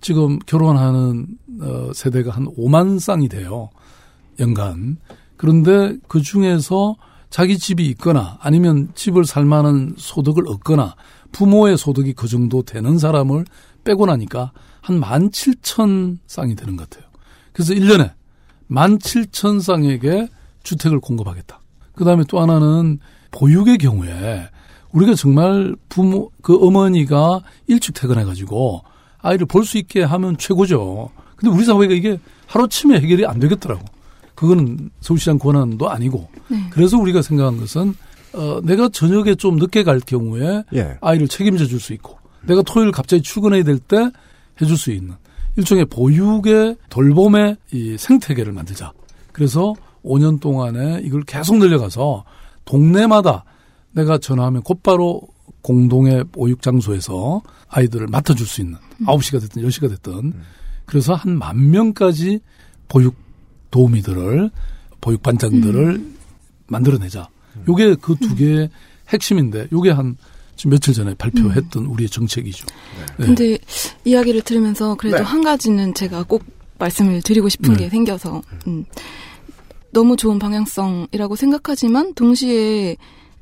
[0.00, 1.26] 지금 결혼하는
[1.60, 3.70] 어, 세대가 한 5만 쌍이 돼요.
[4.38, 4.98] 연간.
[5.36, 6.96] 그런데 그 중에서
[7.30, 10.94] 자기 집이 있거나 아니면 집을 살 만한 소득을 얻거나
[11.32, 13.44] 부모의 소득이 그 정도 되는 사람을
[13.82, 17.10] 빼고 나니까 한 17,000 쌍이 되는 것 같아요.
[17.52, 18.12] 그래서 1년에
[18.70, 20.28] 17,000쌍에게
[20.62, 21.60] 주택을 공급하겠다.
[21.94, 22.98] 그 다음에 또 하나는
[23.30, 24.48] 보육의 경우에
[24.92, 28.82] 우리가 정말 부모, 그 어머니가 일찍 퇴근해가지고
[29.18, 31.10] 아이를 볼 수 있게 하면 최고죠.
[31.36, 33.84] 근데 우리 사회가 이게 하루치면 해결이 안 되겠더라고.
[34.34, 36.28] 그거는 서울시장 권한도 아니고.
[36.48, 36.58] 네.
[36.70, 37.94] 그래서 우리가 생각한 것은
[38.34, 40.98] 어, 내가 저녁에 좀 늦게 갈 경우에 예.
[41.00, 44.10] 아이를 책임져 줄 수 있고 내가 토요일 갑자기 출근해야 될 때
[44.60, 45.14] 해줄 수 있는
[45.56, 48.92] 일종의 보육의 돌봄의 이 생태계를 만들자.
[49.32, 49.74] 그래서
[50.04, 52.24] 5년 동안에 이걸 계속 늘려가서
[52.64, 53.44] 동네마다
[53.92, 55.22] 내가 전화하면 곧바로
[55.62, 58.76] 공동의 보육 장소에서 아이들을 맡아줄 수 있는
[59.06, 60.34] 9시가 됐든 10시가 됐든
[60.86, 62.40] 그래서 한 만 명까지
[62.88, 63.14] 보육
[63.70, 64.50] 도우미들을
[65.00, 66.14] 보육 반장들을
[66.66, 67.28] 만들어내자.
[67.68, 68.68] 요게 그 두 개의
[69.08, 70.16] 핵심인데 요게 한
[70.56, 72.66] 지금 며칠 전에 발표했던 우리의 정책이죠.
[73.18, 73.26] 네.
[73.26, 73.58] 근데
[74.04, 75.22] 이야기를 들으면서 그래도 네.
[75.22, 76.44] 한 가지는 제가 꼭
[76.78, 77.84] 말씀을 드리고 싶은 네.
[77.84, 78.84] 게 생겨서 음.
[79.92, 82.96] 너무 좋은 방향성이라고 생각하지만 동시에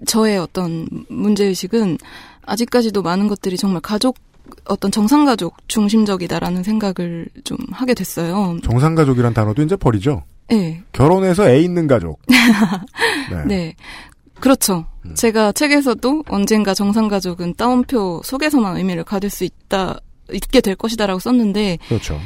[0.07, 1.99] 저의 어떤 문제 의식은
[2.45, 4.17] 아직까지도 많은 것들이 정말 가족
[4.65, 8.59] 어떤 정상 가족 중심적이다라는 생각을 좀 하게 됐어요.
[8.63, 10.25] 정상 가족이란 단어도 이제 버리죠.
[10.49, 10.83] 네.
[10.93, 12.21] 결혼해서 애 있는 가족.
[13.31, 13.45] 네.
[13.47, 13.75] 네.
[14.43, 14.87] 그렇죠.
[15.07, 15.15] 음.
[15.15, 20.01] 제가 책에서도 언젠가 정상가족은 따옴표 속에서만 의미를 가질 수 있다,
[20.33, 22.19] 있게 될 것이다라고 썼는데, 그렇죠.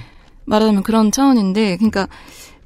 [0.47, 2.09] 말하자면 그런 차원인데, 그러니까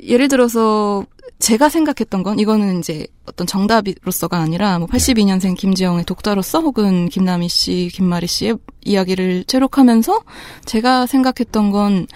[0.00, 1.04] 예를 들어서
[1.40, 7.90] 제가 생각했던 건 이거는 이제 어떤 정답으로서가 아니라 뭐 82년생 김지영의 독자로서 혹은 김남희 씨,
[7.92, 10.22] 김마리 씨의 이야기를 체록하면서
[10.64, 12.06] 제가 생각했던 건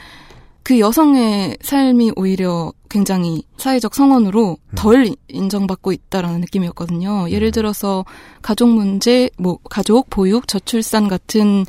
[0.64, 7.28] 그 여성의 삶이 오히려 굉장히 사회적 성원으로 덜 인정받고 있다라는 느낌이었거든요.
[7.28, 8.04] 예를 들어서
[8.40, 11.66] 가족 문제, 뭐 가족, 보육, 저출산 같은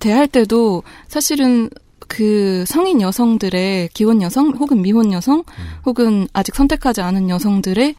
[0.00, 1.70] 대할 때도 사실은
[2.08, 5.44] 그 성인 여성들의 기혼 여성 혹은 미혼 여성
[5.84, 7.94] 혹은 아직 선택하지 않은 여성들의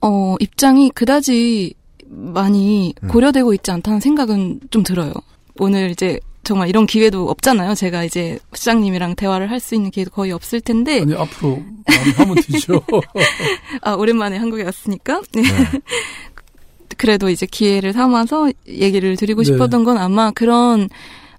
[0.00, 1.74] 어 입장이 그다지
[2.08, 5.12] 많이 고려되고 있지 않다는 생각은 좀 들어요.
[5.60, 6.18] 오늘 이제
[6.50, 7.76] 정말 이런 기회도 없잖아요.
[7.76, 11.02] 제가 이제 시장님이랑 대화를 할 수 있는 기회도 거의 없을 텐데.
[11.02, 12.82] 아니 앞으로 많이 하면 되죠.
[13.82, 15.20] 아 오랜만에 한국에 왔으니까.
[15.32, 15.42] 네.
[16.98, 19.44] 그래도 이제 기회를 삼아서 얘기를 드리고 네.
[19.44, 20.88] 싶었던 건 아마 그런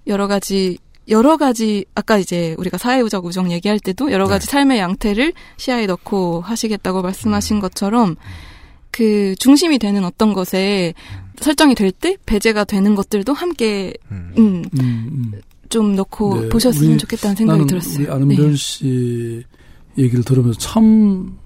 [0.06, 4.50] 여러 가지 여러 가지 아까 이제 우리가 사회우적 우정 얘기할 때도 여러 가지 네.
[4.50, 7.60] 삶의 양태를 시야에 넣고 하시겠다고 말씀하신 음.
[7.60, 8.16] 것처럼
[8.92, 10.94] 그 중심이 되는 어떤 것에
[11.40, 15.32] 설정이 될 때 배제가 되는 것들도 함께 음, 음, 음.
[15.68, 18.04] 좀 넣고 네, 보셨으면 좋겠다는 생각이 들었어요.
[18.04, 18.56] 우리 아는별 네.
[18.56, 19.42] 씨
[19.98, 21.36] 얘기를 들으면서 참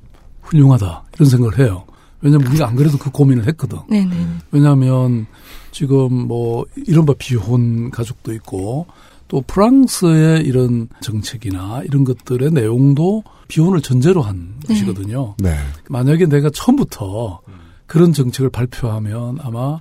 [0.43, 1.85] 훌륭하다 이런 생각을 해요.
[2.21, 3.79] 왜냐하면 우리가 안 그래도 그 고민을 했거든.
[3.89, 4.15] 네네.
[4.15, 4.27] 네.
[4.51, 5.27] 왜냐하면
[5.71, 8.87] 지금 뭐 이른바 비혼 가족도 있고
[9.29, 14.75] 또 프랑스의 이런 정책이나 이런 것들의 내용도 비혼을 전제로 한 네.
[14.75, 15.35] 것이거든요.
[15.39, 15.57] 네.
[15.89, 17.41] 만약에 내가 처음부터
[17.87, 19.81] 그런 정책을 발표하면 아마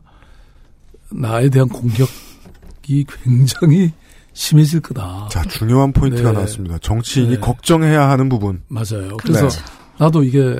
[1.12, 3.92] 나에 대한 공격이 굉장히
[4.34, 5.30] 심해질 거다.
[5.32, 6.36] 자, 중요한 포인트가 네.
[6.36, 6.78] 나왔습니다.
[6.80, 7.40] 정치인이 네.
[7.40, 8.62] 걱정해야 하는 부분.
[8.68, 9.18] 맞아요.
[9.18, 9.64] 그래서 네.
[9.98, 10.56] 나도 이게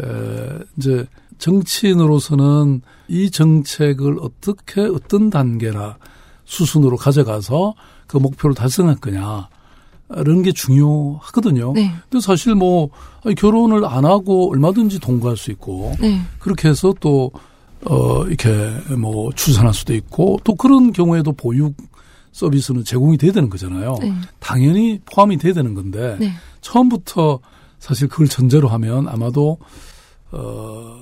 [0.78, 1.06] 이제
[1.38, 5.98] 정치인으로서는 이 정책을 어떻게 어떤 단계나
[6.46, 7.74] 수순으로 가져가서
[8.08, 9.50] 그 목표를 달성할 거냐.
[10.18, 11.74] 이런 게 중요하거든요.
[11.74, 11.92] 네.
[12.10, 12.90] 근데 사실 뭐
[13.38, 16.22] 결혼을 안 하고 얼마든지 동거할 수 있고 네.
[16.38, 17.32] 그렇게 해서 또
[17.86, 18.50] 어, 이렇게
[18.96, 21.76] 뭐 출산할 수도 있고 또 그런 경우에도 보육
[22.32, 23.96] 서비스는 제공이 돼야 되는 거잖아요.
[24.02, 24.14] 네.
[24.40, 26.32] 당연히 포함이 돼야 되는 건데 네.
[26.62, 27.40] 처음부터
[27.80, 29.58] 사실 그걸 전제로 하면 아마도
[30.32, 30.98] 어,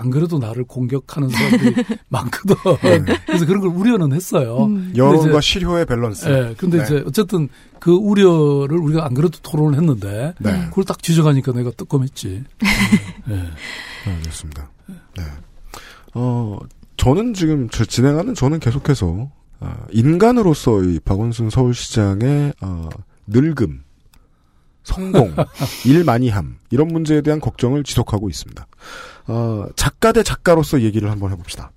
[0.00, 2.56] 안 그래도 나를 공격하는 사람들이 많거든.
[3.04, 3.18] 네.
[3.26, 4.64] 그래서 그런 걸 우려는 했어요.
[4.64, 4.92] 음.
[4.96, 6.26] 여론과 실효의 밸런스.
[6.26, 6.54] 네.
[6.56, 6.84] 근데 네.
[6.84, 7.48] 이제 어쨌든
[7.78, 10.66] 그 우려를 우리가 안 그래도 토론을 했는데 네.
[10.70, 12.44] 그걸 딱 지적하니까 내가 뜨끔했지.
[13.28, 13.44] 네.
[14.06, 14.70] 알겠습니다.
[14.88, 15.24] 네.
[16.14, 16.58] 어,
[16.96, 19.30] 저는 지금 진행하는 저는 계속해서
[19.60, 22.88] 아, 인간으로서 이 박원순 서울시장의 어,
[23.26, 23.82] 늙음,
[24.82, 25.34] 성공,
[25.84, 28.66] 일 많이 함 이런 문제에 대한 걱정을 지속하고 있습니다.
[29.26, 31.70] 어, 작가 대 작가로서 얘기를 한번 해봅시다.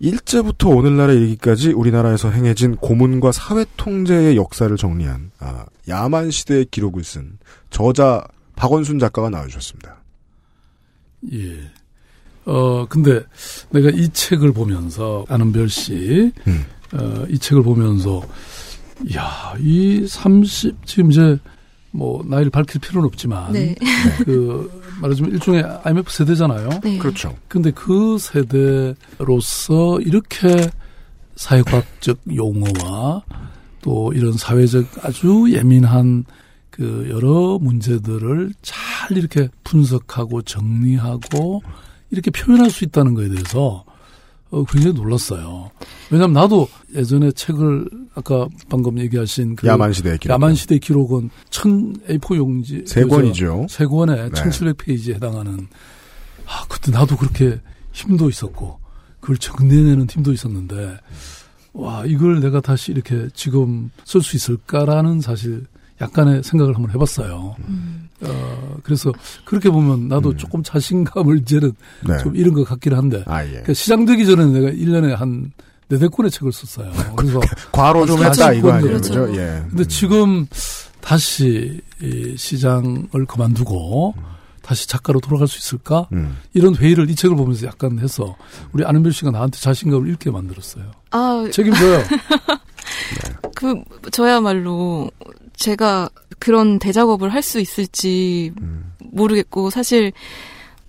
[0.00, 8.24] 일제부터 오늘날에 이르기까지 우리나라에서 행해진 고문과 사회통제의 역사를 정리한 아, 야만 시대의 기록을 쓴 저자
[8.56, 9.96] 박원순 작가가 나와주셨습니다.
[11.32, 11.70] 예.
[12.46, 13.22] 어 근데
[13.68, 16.64] 내가 이 책을 보면서 아는별 씨, 음.
[16.94, 18.22] 어, 이 책을 보면서
[19.14, 21.38] 야이 30 지금 이제
[21.92, 23.74] 뭐 나이를 밝힐 필요는 없지만 네.
[24.24, 24.70] 그
[25.02, 26.68] 말하자면 일종의 IMF 세대잖아요.
[26.82, 26.98] 네.
[26.98, 27.36] 그렇죠.
[27.48, 30.70] 근데 그 세대로서 이렇게
[31.36, 33.22] 사회과학적 용어와
[33.82, 36.24] 또 이런 사회적 아주 예민한
[36.70, 41.62] 그 여러 문제들을 잘 이렇게 분석하고 정리하고
[42.10, 43.84] 이렇게 표현할 수 있다는 것에 대해서
[44.50, 45.70] 어, 굉장히 놀랐어요.
[46.10, 52.84] 왜냐하면 나도 예전에 책을 아까 방금 얘기하신 그 야만시대 기록 야만시대 기록은 천 A4 용지
[52.86, 53.66] 세 권이죠.
[53.68, 54.28] 세 권에 네.
[54.30, 55.68] 1700페이지에 해당하는
[56.46, 57.60] 아 그때 나도 그렇게
[57.92, 58.80] 힘도 있었고
[59.20, 60.96] 그걸 정리해내는 팀도 있었는데
[61.72, 65.66] 와 이걸 내가 다시 이렇게 지금 쓸 수 있을까라는 사실
[66.00, 67.56] 약간의 생각을 한번 해봤어요.
[67.68, 68.08] 음.
[68.22, 69.12] 어, 그래서
[69.44, 70.36] 그렇게 보면 나도 음.
[70.36, 71.72] 조금 자신감을 이제는
[72.06, 72.18] 네.
[72.18, 73.24] 좀 잃은 것 같긴 한데.
[73.26, 73.48] 아, 예.
[73.48, 75.52] 그러니까 시작되기 전에 내가 1년에 한
[75.88, 76.92] 네댓 권의 책을 썼어요.
[77.16, 77.40] 그래서.
[77.72, 79.00] 과로 좀 했다 이거 아니에요.
[79.00, 79.34] 그렇죠.
[79.36, 79.62] 예.
[79.68, 80.46] 근데 지금
[81.00, 84.22] 다시 이 시장을 그만두고 음.
[84.62, 86.06] 다시 작가로 돌아갈 수 있을까?
[86.12, 86.38] 음.
[86.52, 88.36] 이런 회의를 이 책을 보면서 약간 해서
[88.72, 90.84] 우리 아는별 씨가 나한테 자신감을 잃게 만들었어요.
[91.10, 91.48] 아.
[91.50, 91.98] 책임져요.
[91.98, 92.06] 네.
[93.56, 93.82] 그,
[94.12, 95.10] 저야말로
[95.60, 96.08] 제가
[96.38, 98.92] 그런 대작업을 할 수 있을지 음.
[98.98, 100.12] 모르겠고 사실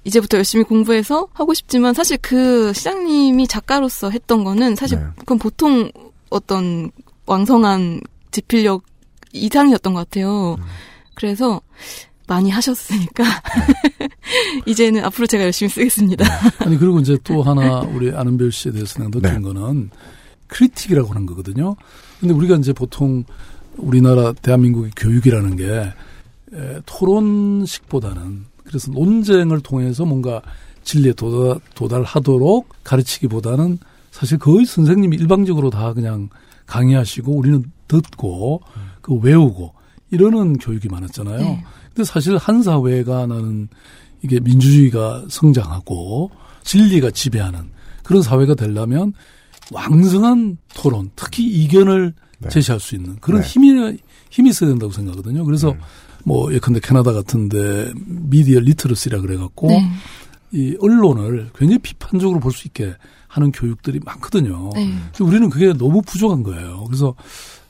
[0.03, 5.05] 이제부터 열심히 공부해서 하고 싶지만 사실 그 시장님이 작가로서 했던 거는 사실 네.
[5.17, 5.91] 그건 보통
[6.30, 6.91] 어떤
[7.26, 8.01] 왕성한
[8.32, 8.84] 지필력
[9.34, 10.55] 이상이었던 것 같아요.
[10.55, 10.63] 음.
[11.13, 11.61] 그래서
[12.28, 13.24] 많이 하셨으니까
[14.65, 16.26] 이제는 앞으로 제가 열심히 쓰겠습니다.
[16.26, 16.65] 네.
[16.65, 19.39] 아니 그리고 이제 또 하나 우리 아는별 씨에 대해서 느낀 네.
[19.39, 19.89] 거는
[20.47, 21.76] 크리틱이라고 하는 거거든요.
[22.19, 23.24] 근데 우리가 이제 보통
[23.78, 25.65] 우리나라 대한민국의 교육이라는 게
[26.53, 30.41] 에, 토론식보다는 그래서 논쟁을 통해서 뭔가
[30.84, 33.80] 진리에 도달, 도달하도록 가르치기보다는
[34.11, 36.30] 사실 거의 선생님이 일방적으로 다 그냥
[36.65, 38.61] 강의하시고 우리는 듣고
[39.01, 39.74] 그 외우고
[40.09, 41.38] 이러는 교육이 많았잖아요.
[41.38, 41.63] 네.
[41.88, 43.67] 근데 사실 한 사회가 나는
[44.22, 46.32] 이게 민주주의가 성장하고
[46.63, 47.72] 진리가 지배하는
[48.03, 49.13] 그런 사회가 되려면
[49.72, 52.50] 왕성한 토론, 특히 이견을 네.
[52.50, 53.48] 제시할 수 있는 그런 네.
[53.48, 53.98] 힘이
[54.30, 55.46] 힘이 있어야 된다고 생각하거든요.
[55.46, 55.80] 그래서 음.
[56.24, 59.89] 뭐 예컨대 캐나다 같은데 미디어 literacy라 그래갖고 네.
[60.52, 62.96] 이 언론을 굉장히 비판적으로 볼 수 있게
[63.28, 64.72] 하는 교육들이 많거든요.
[64.76, 64.94] 네.
[65.22, 66.84] 우리는 그게 너무 부족한 거예요.
[66.86, 67.16] 그래서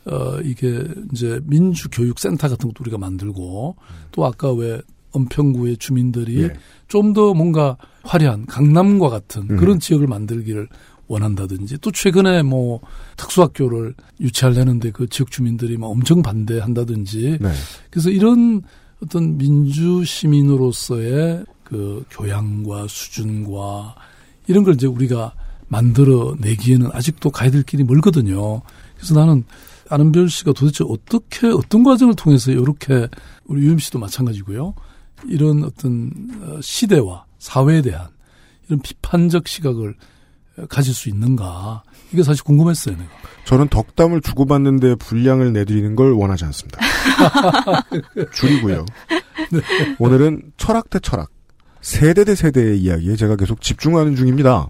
[0.05, 3.75] 어 이게 이제 민주 교육 센터 같은 것도 우리가 만들고
[4.11, 4.81] 또 아까 왜
[5.15, 6.53] 은평구의 주민들이 네.
[6.87, 9.57] 좀더 뭔가 화려한 강남과 같은 음.
[9.57, 10.67] 그런 지역을 만들기를
[11.11, 12.79] 원한다든지 또 최근에 뭐
[13.17, 17.51] 특수학교를 유치하려는데 그 지역 주민들이 막 엄청 반대한다든지 네.
[17.89, 18.61] 그래서 이런
[19.03, 23.95] 어떤 민주 시민으로서의 그 교양과 수준과
[24.47, 25.33] 이런 걸 이제 우리가
[25.67, 28.61] 만들어 내기에는 아직도 가야 될 길이 멀거든요.
[28.95, 29.45] 그래서 나는
[29.89, 33.07] 아는별 씨가 도대체 어떻게 어떤 과정을 통해서 이렇게
[33.45, 34.73] 우리 유임 씨도 마찬가지고요.
[35.25, 38.07] 이런 어떤 어, 시대와 사회에 대한
[38.67, 39.95] 이런 비판적 시각을
[40.69, 42.95] 가질 수 있는가 이게 사실 궁금했어요.
[42.97, 43.09] 내가.
[43.45, 46.79] 저는 덕담을 주고받는데 분량을 내드리는 걸 원하지 않습니다.
[48.33, 48.85] 줄이고요.
[49.51, 49.59] 네.
[49.99, 51.29] 오늘은 철학 대 철학,
[51.81, 54.67] 세대 대 세대의 이야기에 제가 계속 집중하는 중입니다.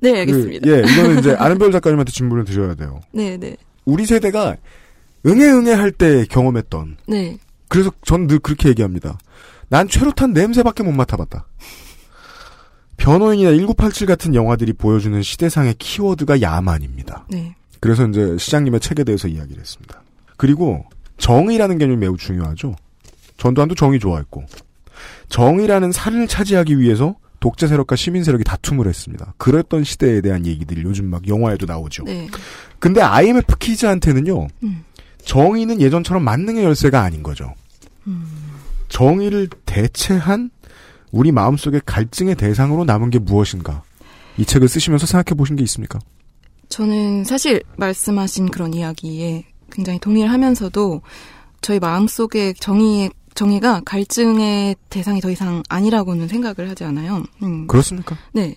[0.00, 0.64] 네, 알겠습니다.
[0.64, 3.00] 그, 예, 이거는 이제 아는별 작가님한테 질문을 드려야 돼요.
[3.12, 3.56] 네, 네.
[3.84, 4.56] 우리 세대가
[5.26, 6.98] 응애 응애 할 때 경험했던.
[7.08, 7.36] 네.
[7.68, 9.18] 그래서 전 늘 그렇게 얘기합니다.
[9.68, 11.46] 난 최루탄 냄새밖에 못 맡아봤다.
[12.98, 17.24] 변호인이나 1987 같은 영화들이 보여주는 시대상의 키워드가 야만입니다.
[17.30, 17.54] 네.
[17.80, 20.02] 그래서 이제 시장님의 책에 대해서 이야기를 했습니다.
[20.36, 20.84] 그리고
[21.16, 22.74] 정의라는 개념이 매우 중요하죠.
[23.38, 24.44] 전두환도 정의 좋아했고
[25.28, 29.32] 정의라는 살을 차지하기 위해서 독재 세력과 시민 세력이 다툼을 했습니다.
[29.36, 32.04] 그랬던 시대에 대한 얘기들이 요즘 막 영화에도 나오죠.
[32.04, 32.28] 네.
[32.80, 34.48] 근데 IMF 키즈한테는요.
[34.64, 34.84] 음.
[35.24, 37.54] 정의는 예전처럼 만능의 열쇠가 아닌 거죠.
[38.08, 38.24] 음.
[38.88, 40.50] 정의를 대체한
[41.12, 43.82] 우리 마음속의 갈증의 대상으로 남은 게 무엇인가?
[44.36, 45.98] 이 책을 쓰시면서 생각해 보신 게 있습니까?
[46.68, 51.02] 저는 사실 말씀하신 그런 이야기에 굉장히 동의를 하면서도
[51.60, 57.22] 저희 마음속에 정의의 정의가 갈증의 대상이 더 이상 아니라고는 생각을 하지 않아요.
[57.42, 57.66] 음.
[57.66, 58.16] 그렇습니까?
[58.32, 58.56] 네.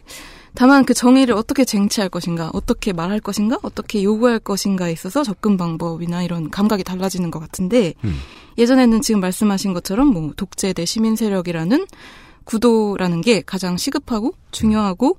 [0.53, 6.23] 다만 그 정의를 어떻게 쟁취할 것인가, 어떻게 말할 것인가, 어떻게 요구할 것인가에 있어서 접근 방법이나
[6.23, 8.15] 이런 감각이 달라지는 것 같은데 음.
[8.57, 11.85] 예전에는 지금 말씀하신 것처럼 뭐 독재 대 시민 세력이라는
[12.51, 15.17] 구도라는 게 가장 시급하고 중요하고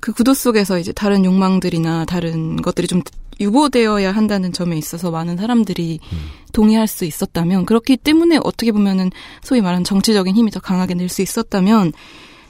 [0.00, 3.00] 그 구도 속에서 이제 다른 욕망들이나 다른 것들이 좀
[3.40, 6.18] 유보되어야 한다는 점에 있어서 많은 사람들이 음.
[6.52, 9.10] 동의할 수 있었다면 그렇기 때문에 어떻게 보면은
[9.42, 11.92] 소위 말하는 정치적인 힘이 더 강하게 낼 수 있었다면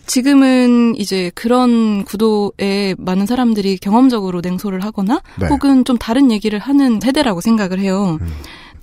[0.07, 5.47] 지금은 이제 그런 구도에 많은 사람들이 경험적으로 냉소를 하거나 네.
[5.49, 8.19] 혹은 좀 다른 얘기를 하는 세대라고 생각을 해요.
[8.21, 8.29] 음.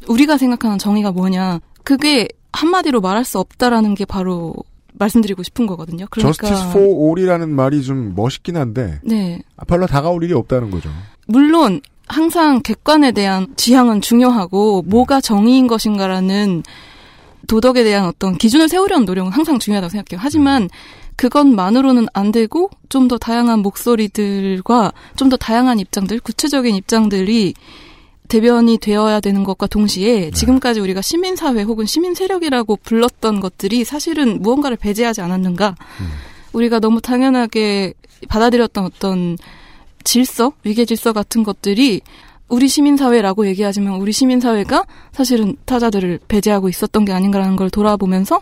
[0.08, 4.54] 우리가 생각하는 정의가 뭐냐 그게 한마디로 말할 수 없다라는 게 바로
[5.02, 6.06] 말씀드리고 싶은 거거든요.
[6.10, 9.42] 그러니까 Justice for All이라는 말이 좀 멋있긴 한데 네.
[9.68, 10.90] 별로 다가올 일이 없다는 거죠.
[11.28, 16.64] 물론 항상 객관에 대한 지향은 중요하고 뭐가 정의인 것인가라는
[17.48, 20.20] 도덕에 대한 어떤 기준을 세우려는 노력은 항상 중요하다고 생각해요.
[20.22, 20.70] 하지만
[21.16, 27.54] 그것만으로는 안 되고 좀 더 다양한 목소리들과 좀 더 다양한 입장들, 구체적인 입장들이
[28.32, 34.78] 대변이 되어야 되는 것과 동시에 지금까지 우리가 시민사회 혹은 시민 세력이라고 불렀던 것들이 사실은 무언가를
[34.78, 35.76] 배제하지 않았는가.
[36.54, 37.94] 우리가 너무 당연하게
[38.30, 39.38] 받아들였던 어떤
[40.06, 42.00] 질서, 위계 질서 같은 것들이
[42.48, 48.42] 우리 시민사회라고 얘기하지만 우리 시민사회가 사실은 타자들을 배제하고 있었던 게 아닌가라는 걸 돌아보면서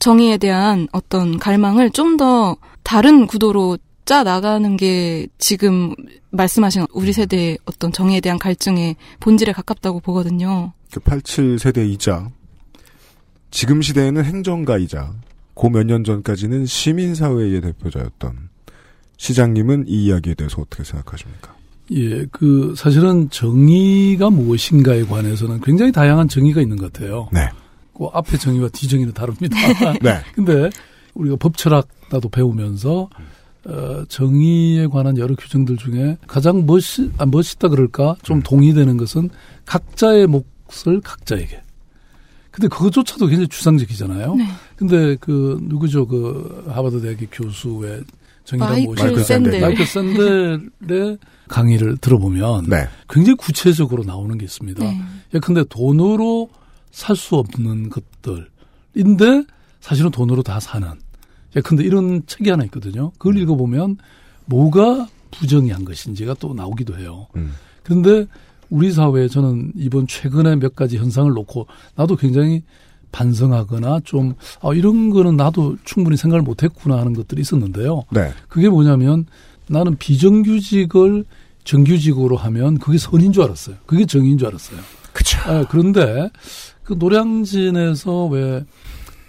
[0.00, 3.78] 정의에 대한 어떤 갈망을 좀 더 다른 구도로
[4.10, 5.94] 짜 나가는 게 지금
[6.30, 10.72] 말씀하신 우리 세대의 어떤 정의에 대한 갈증의 본질에 가깝다고 보거든요.
[10.92, 12.28] 그 87세대이자
[13.52, 15.12] 지금 시대에는 행정가이자
[15.54, 18.48] 고 몇 년 전까지는 시민사회의 대표자였던
[19.16, 21.54] 시장님은 이 이야기에 대해서 어떻게 생각하십니까?
[21.92, 27.28] 예, 그 사실은 정의가 무엇인가에 관해서는 굉장히 다양한 정의가 있는 것 같아요.
[27.32, 27.48] 네.
[27.96, 29.56] 그 앞에 정의와 뒤 정의는 다릅니다.
[30.02, 30.18] 네.
[30.34, 30.68] 근데
[31.14, 33.08] 우리가 법철학 나도 배우면서
[33.66, 38.16] 어, 정의에 관한 여러 규정들 중에 가장 멋있, 아, 멋있다 그럴까?
[38.22, 38.42] 좀 음.
[38.42, 39.28] 동의되는 것은
[39.66, 41.62] 각자의 몫을 각자에게.
[42.50, 44.34] 근데 그것조차도 굉장히 주상적이잖아요.
[44.34, 44.46] 네.
[44.76, 46.06] 근데 그 누구죠?
[46.06, 48.02] 그 하버드 대학의 교수의
[48.44, 49.22] 정의란 마이클 무엇인가?
[49.22, 49.60] 샌델.
[49.60, 52.88] 마이클 샌델의 강의를 들어보면 네.
[53.08, 54.82] 굉장히 구체적으로 나오는 게 있습니다.
[54.82, 55.00] 네.
[55.34, 56.48] 예컨대 돈으로
[56.90, 59.44] 살 수 없는 것들인데
[59.80, 60.88] 사실은 돈으로 다 사는.
[61.56, 63.10] 예컨대 이런 책이 하나 있거든요.
[63.18, 63.42] 그걸 음.
[63.42, 63.96] 읽어보면
[64.46, 67.28] 뭐가 부정의한 것인지가 또 나오기도 해요.
[67.36, 67.52] 음.
[67.82, 68.26] 그런데
[68.68, 72.62] 우리 사회에 저는 이번 최근에 몇 가지 현상을 놓고 나도 굉장히
[73.12, 78.04] 반성하거나 좀, 아, 이런 거는 나도 충분히 생각을 못 했구나 하는 것들이 있었는데요.
[78.10, 78.32] 네.
[78.48, 79.26] 그게 뭐냐면
[79.68, 81.24] 나는 비정규직을
[81.64, 83.76] 정규직으로 하면 그게 선인 줄 알았어요.
[83.86, 84.78] 그게 정의인 줄 알았어요.
[85.12, 85.38] 그쵸.
[85.44, 86.30] 아, 그런데
[86.84, 88.64] 그 노량진에서 왜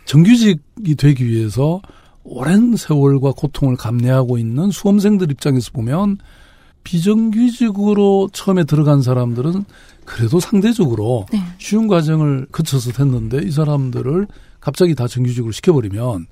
[0.06, 1.82] 정규직이 되기 위해서
[2.24, 6.18] 오랜 세월과 고통을 감내하고 있는 수험생들 입장에서 보면
[6.84, 9.66] 비정규직으로 처음에 들어간 사람들은
[10.06, 11.40] 그래도 상대적으로 네.
[11.58, 14.28] 쉬운 과정을 거쳐서 됐는데 이 사람들을
[14.60, 16.28] 갑자기 다 정규직으로 시켜버리면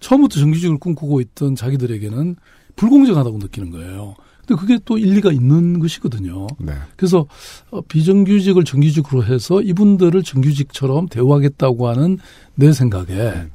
[0.00, 2.36] 처음부터 정규직을 꿈꾸고 있던 자기들에게는
[2.76, 4.14] 불공정하다고 느끼는 거예요.
[4.46, 6.46] 근데 그게 또 일리가 있는 것이거든요.
[6.58, 6.72] 네.
[6.96, 7.26] 그래서
[7.70, 12.18] 어, 비정규직을 정규직으로 해서 이분들을 정규직처럼 대우하겠다고 하는
[12.54, 13.48] 내 생각에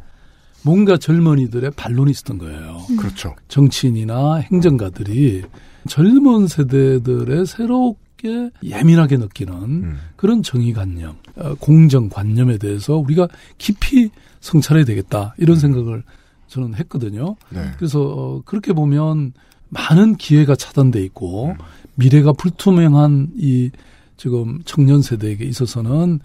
[0.63, 2.81] 뭔가 젊은이들의 반론이 있었던 거예요.
[2.97, 3.35] 그렇죠.
[3.47, 5.43] 정치인이나 행정가들이
[5.87, 9.97] 젊은 세대들의 새롭게 예민하게 느끼는 음.
[10.15, 14.09] 그런 정의관념, 어, 공정관념에 대해서 우리가 깊이
[14.39, 16.03] 성찰해야 되겠다 이런 생각을
[16.47, 17.35] 저는 했거든요.
[17.49, 17.71] 네.
[17.77, 19.33] 그래서 어, 그렇게 보면
[19.69, 21.55] 많은 기회가 차단돼 있고
[21.95, 23.71] 미래가 불투명한 이
[24.17, 26.19] 지금 청년 세대에게 있어서는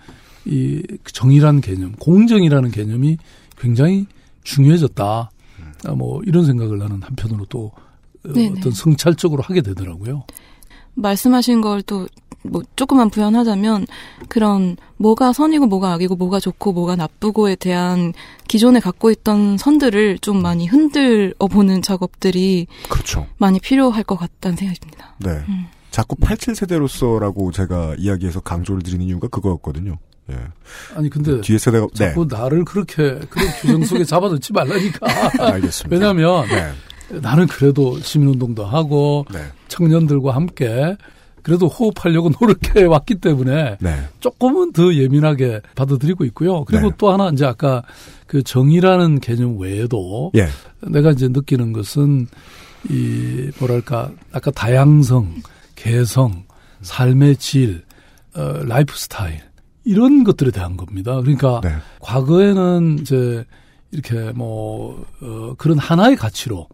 [0.45, 3.16] 이 정의라는 개념, 공정이라는 개념이
[3.59, 4.07] 굉장히
[4.47, 5.30] 중요해졌다.
[5.84, 7.72] 아, 뭐 이런 생각을 나는 한편으로 또
[8.24, 8.61] 어, 네네.
[8.61, 10.24] 어떤 성찰적으로 하게 되더라고요.
[10.94, 12.07] 말씀하신 걸 또
[12.49, 13.86] 뭐 조금만 부연하자면
[14.28, 18.12] 그런 뭐가 선이고 뭐가 악이고 뭐가 좋고 뭐가 나쁘고에 대한
[18.49, 23.26] 기존에 갖고 있던 선들을 좀 많이 흔들어 보는 작업들이 그렇죠.
[23.38, 25.14] 많이 필요할 것 같다는 생각이 듭니다.
[25.18, 25.42] 네.
[25.90, 29.99] 자꾸 87세대로서라고 제가 이야기해서 강조를 드리는 이유가 그거였거든요.
[30.31, 30.37] 예.
[30.95, 32.09] 아니 근데 뒤에 세대가 네.
[32.09, 35.07] 자꾸 나를 그렇게 그런 규정 속에 잡아넣지 말라니까.
[35.55, 35.95] 알겠습니다.
[35.95, 37.20] 왜냐하면 네.
[37.20, 39.41] 나는 그래도 시민운동도 하고 네.
[39.68, 40.97] 청년들과 함께
[41.43, 44.09] 그래도 호흡하려고 노력해 왔기 때문에 네.
[44.18, 46.64] 조금은 더 예민하게 받아들이고 있고요.
[46.64, 46.97] 그리고 네.
[46.99, 47.85] 또 하나 이제 아까
[48.27, 50.49] 그 정의라는 개념 외에도 예.
[50.81, 52.27] 내가 이제 느끼는 것은
[52.91, 55.37] 이 뭐랄까 아까 다양성,
[55.77, 56.45] 개성,
[56.83, 57.85] 삶의 질,
[58.35, 59.41] 어, 라이프 스타일
[59.87, 61.18] 이런 것들에 대한 겁니다.
[61.20, 61.70] 그러니까 네.
[62.01, 63.45] 과거에는 이제
[63.93, 66.66] 이렇게 뭐 어, 그런 하나의 가치로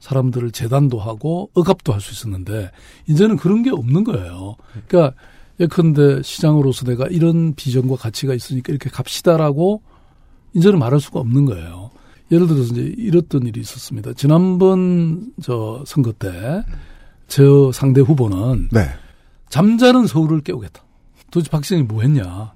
[0.00, 2.70] 사람들을 재단도 하고 억압도 할 수 있었는데
[3.06, 4.56] 이제는 그런 게 없는 거예요.
[4.88, 5.16] 그러니까
[5.60, 9.82] 예컨대 시장으로서 내가 이런 비전과 가치가 있으니까 이렇게 갑시다라고
[10.54, 11.90] 이제는 말할 수가 없는 거예요.
[12.32, 14.14] 예를 들어서 이제 이랬던 일이 있었습니다.
[14.14, 18.88] 지난번 저 선거 때 저 상대 후보는 네.
[19.50, 20.82] 잠자는 서울을 깨우겠다.
[21.30, 22.53] 도대체 박시영이 뭐 했냐.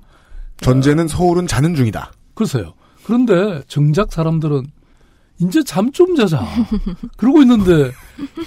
[0.61, 2.13] 전제는 서울은 자는 중이다.
[2.35, 2.75] 글쎄요.
[3.05, 4.67] 그런데 정작 사람들은
[5.39, 6.45] 이제 잠 좀 자자.
[7.17, 7.93] 그러고 있는데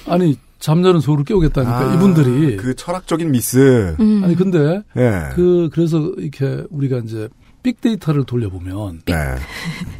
[0.07, 3.95] 아니 잠자는 서울을 깨우겠다니까 아, 이분들이 그 철학적인 미스.
[3.99, 4.23] 음.
[4.23, 5.29] 아니 근데 예.
[5.33, 7.29] 그 그래서 이렇게 우리가 이제
[7.63, 9.13] 빅데이터를 돌려보면 네.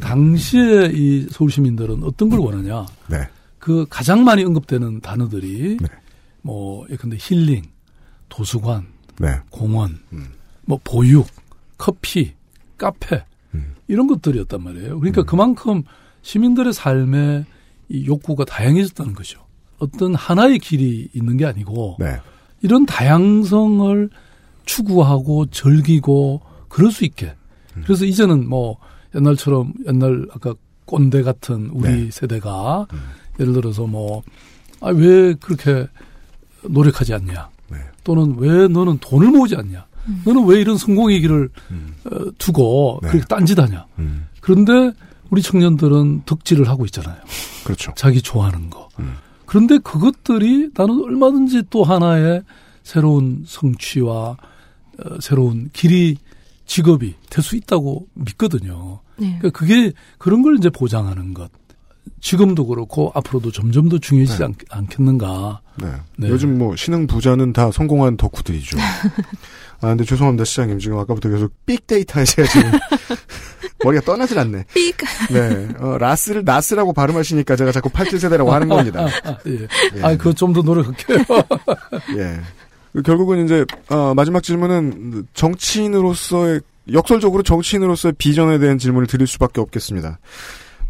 [0.00, 2.86] 당시에 이 서울 시민들은 어떤 걸 원하냐?
[3.08, 3.28] 네.
[3.58, 5.88] 그 가장 많이 언급되는 단어들이 네.
[6.42, 7.62] 뭐 예컨대 힐링,
[8.28, 8.86] 도서관,
[9.18, 9.28] 네.
[9.50, 10.26] 공원, 음.
[10.66, 11.26] 뭐 보육,
[11.82, 12.34] 커피,
[12.78, 13.24] 카페
[13.54, 13.74] 음.
[13.88, 15.00] 이런 것들이었단 말이에요.
[15.00, 15.82] 그러니까 그만큼
[16.22, 17.44] 시민들의 삶의
[17.88, 19.40] 이 욕구가 다양해졌다는 거죠.
[19.80, 22.20] 어떤 하나의 길이 있는 게 아니고 네.
[22.60, 24.10] 이런 다양성을
[24.64, 27.34] 추구하고 즐기고 그럴 수 있게.
[27.76, 27.82] 음.
[27.84, 28.78] 그래서 이제는 뭐
[29.16, 30.54] 옛날처럼 옛날 아까
[30.84, 32.10] 꼰대 같은 우리 네.
[32.12, 32.86] 세대가
[33.40, 34.22] 예를 들어서 뭐
[34.82, 35.88] 아 왜 그렇게
[36.62, 37.48] 노력하지 않냐.
[37.70, 37.78] 네.
[38.04, 39.86] 또는 왜 너는 돈을 모으지 않냐.
[40.24, 41.50] 너는 왜 이런 성공의 길을
[42.06, 43.08] 어, 두고 네.
[43.10, 43.86] 그렇게 딴짓하냐.
[43.98, 44.26] 음.
[44.40, 44.92] 그런데
[45.30, 47.16] 우리 청년들은 덕질을 하고 있잖아요.
[47.64, 47.92] 그렇죠.
[47.96, 48.88] 자기 좋아하는 거.
[48.98, 49.14] 음.
[49.46, 52.42] 그런데 그것들이 나는 얼마든지 또 하나의
[52.82, 54.36] 새로운 성취와
[54.98, 56.16] 어, 새로운 길이
[56.66, 59.00] 직업이 될 수 있다고 믿거든요.
[59.16, 59.36] 네.
[59.38, 61.50] 그러니까 그게 그런 걸 이제 보장하는 것.
[62.20, 64.44] 지금도 그렇고 앞으로도 점점 더 중요해지지 네.
[64.44, 65.60] 않, 않겠는가.
[65.80, 65.88] 네.
[66.16, 66.28] 네.
[66.28, 68.78] 요즘 뭐 신흥 부자는 다 성공한 덕후들이죠.
[69.80, 72.70] 아 근데 죄송합니다 시장님 지금 아까부터 계속 빅데이터에 제가 지금
[73.84, 74.64] 머리가 떠나질 않네.
[74.72, 74.96] 삑.
[75.32, 75.68] 네.
[75.80, 79.06] 어, 라스를 나스라고 발음하시니까 제가 자꾸 87세대라고 하는 겁니다.
[79.24, 79.66] 아, 예.
[79.96, 80.02] 예.
[80.02, 81.18] 아, 그거 좀 더 노력할게요.
[82.18, 82.38] 예.
[82.92, 86.60] 그 결국은 이제 어, 마지막 질문은 정치인으로서의
[86.92, 90.18] 역설적으로 정치인으로서의 비전에 대한 질문을 드릴 수밖에 없겠습니다.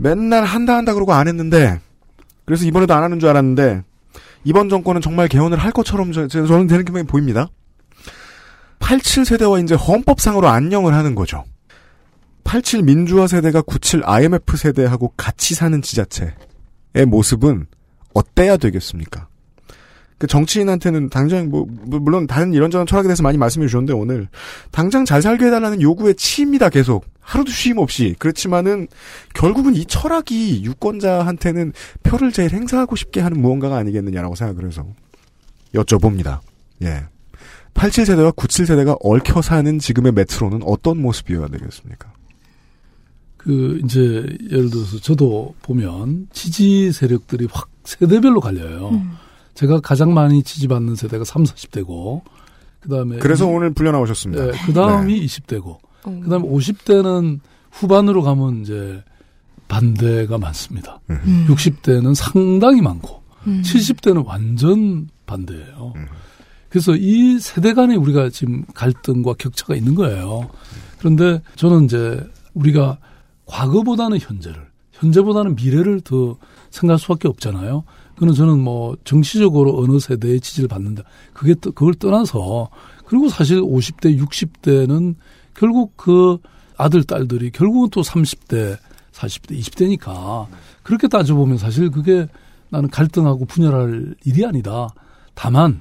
[0.03, 1.81] 맨날 한다 한다 그러고 안 했는데
[2.45, 3.83] 그래서 이번에도 안 하는 줄 알았는데
[4.45, 7.49] 이번 정권은 정말 개헌을 할 것처럼 저는 되는 기분이 보입니다.
[8.81, 11.45] 87세대와 이제 헌법상으로 안녕을 하는 거죠.
[12.43, 17.67] 87 민주화 세대가 97 IMF 세대하고 같이 사는 지자체의 모습은
[18.13, 19.29] 어때야 되겠습니까?
[20.23, 24.29] 그 정치인한테는 당장 뭐 뭐, 물론 다른 이런저런 철학에 대해서 많이 말씀해 주셨는데 오늘
[24.71, 28.87] 당장 잘 살게 해달라는 요구에 치입니다 계속 하루도 쉼 없이 그렇지만은
[29.35, 31.73] 결국은 이 철학이 유권자한테는
[32.05, 34.87] 표를 제일 행사하고 싶게 하는 무언가가 아니겠느냐라고 생각을 해서
[35.75, 36.39] 여쭤봅니다.
[36.83, 37.03] 예.
[37.75, 42.13] 87세대와 97세대가 얽혀 사는 지금의 메트로는 어떤 모습이어야 되겠습니까?
[43.39, 44.01] 그 이제
[44.53, 48.91] 예를 들어서 저도 보면 지지 세력들이 확 세대별로 갈려요.
[48.91, 49.17] 음.
[49.55, 52.23] 제가 가장 많이 지지받는 세대가 3, 40대고
[52.81, 54.47] 그다음에 그래서 이- 오늘 불려 나오셨습니다.
[54.49, 55.79] 예, 그다음이 20대고
[56.09, 56.21] 음.
[56.21, 57.41] 그다음에 50대는
[57.71, 59.03] 후반으로 가면 이제
[59.69, 61.01] 반대가 많습니다.
[61.11, 61.47] 음.
[61.49, 63.63] 60대는 상당히 많고 음.
[63.65, 65.95] 70대는 완전 반대예요.
[66.69, 70.49] 그래서 이 세대 간에 우리가 지금 갈등과 격차가 있는 거예요.
[70.99, 72.19] 그런데 저는 이제
[72.55, 72.99] 우리가
[73.47, 76.37] 과거보다는 현재를, 현재보다는 미래를 더
[76.71, 77.85] 생각할 수밖에 없잖아요.
[78.23, 81.03] 그는 저는 뭐 정치적으로 어느 세대의 지지를 받는다.
[81.33, 82.69] 그게 또 그걸 떠나서
[83.05, 85.17] 그리고 사실 50대, 60대는
[85.55, 86.39] 결국 그
[86.77, 88.79] 아들, 딸들이 결국은 또 30대,
[89.11, 90.47] 40대, 20대니까
[90.85, 92.29] 그렇게 따져보면 사실 그게
[92.69, 94.87] 나는 갈등하고 분열할 일이 아니다.
[95.35, 95.81] 다만,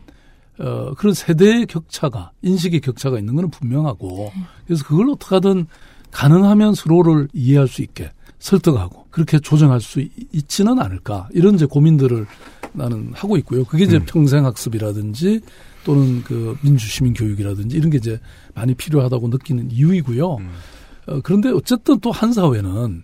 [0.58, 4.32] 어, 그런 세대의 격차가, 인식의 격차가 있는 건 분명하고,
[4.66, 5.68] 그래서 그걸 어떻게 하든
[6.10, 8.10] 가능하면 서로를 이해할 수 있게
[8.42, 11.30] 설득하고, 그렇게 조정할 수 있지는 않을까.
[11.32, 12.26] 이런 이제 고민들을
[12.74, 13.64] 나는 하고 있고요.
[13.64, 14.06] 그게 이제 음.
[14.06, 15.42] 평생 학습이라든지
[15.84, 18.20] 또는 그 민주시민 교육이라든지 이런 게 이제
[18.54, 20.26] 많이 필요하다고 느끼는 이유이고요.
[20.28, 23.04] 어, 그런데 어쨌든 또 한 사회는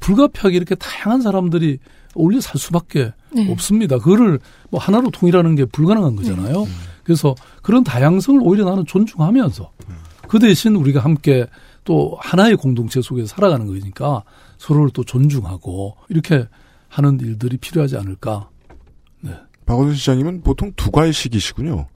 [0.00, 1.78] 불가피하게 이렇게 다양한 사람들이
[2.14, 3.50] 어울려 살 수밖에 네.
[3.52, 3.98] 없습니다.
[3.98, 4.38] 그거를
[4.70, 6.66] 뭐 하나로 통일하는 게 불가능한 거잖아요.
[7.04, 9.70] 그래서 그런 다양성을 오히려 나는 존중하면서
[10.28, 11.46] 그 대신 우리가 함께
[11.84, 14.22] 또 하나의 공동체 속에서 살아가는 거니까
[14.60, 16.46] 서로를 또 존중하고 이렇게
[16.88, 18.50] 하는 일들이 필요하지 않을까.
[19.64, 21.86] 박원순 시장님은 보통 두괄식이시군요.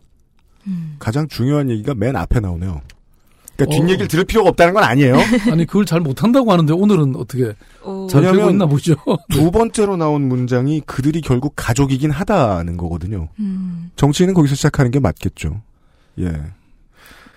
[0.68, 0.96] 음.
[0.98, 2.80] 가장 중요한 얘기가 맨 앞에 나오네요.
[3.56, 3.80] 그러니까 어.
[3.80, 5.16] 뒷얘기를 들을 필요가 없다는 건 아니에요.
[5.50, 7.52] 아니 그걸 잘 못한다고 하는데 오늘은 어떻게
[7.82, 8.94] 어, 잘 되고 있나 보죠.
[9.30, 13.28] 두 번째로 나온 문장이 그들이 결국 가족이긴 하다는 거거든요.
[13.40, 13.90] 음.
[13.96, 15.60] 정치인은 거기서 시작하는 게 맞겠죠.
[16.20, 16.32] 예.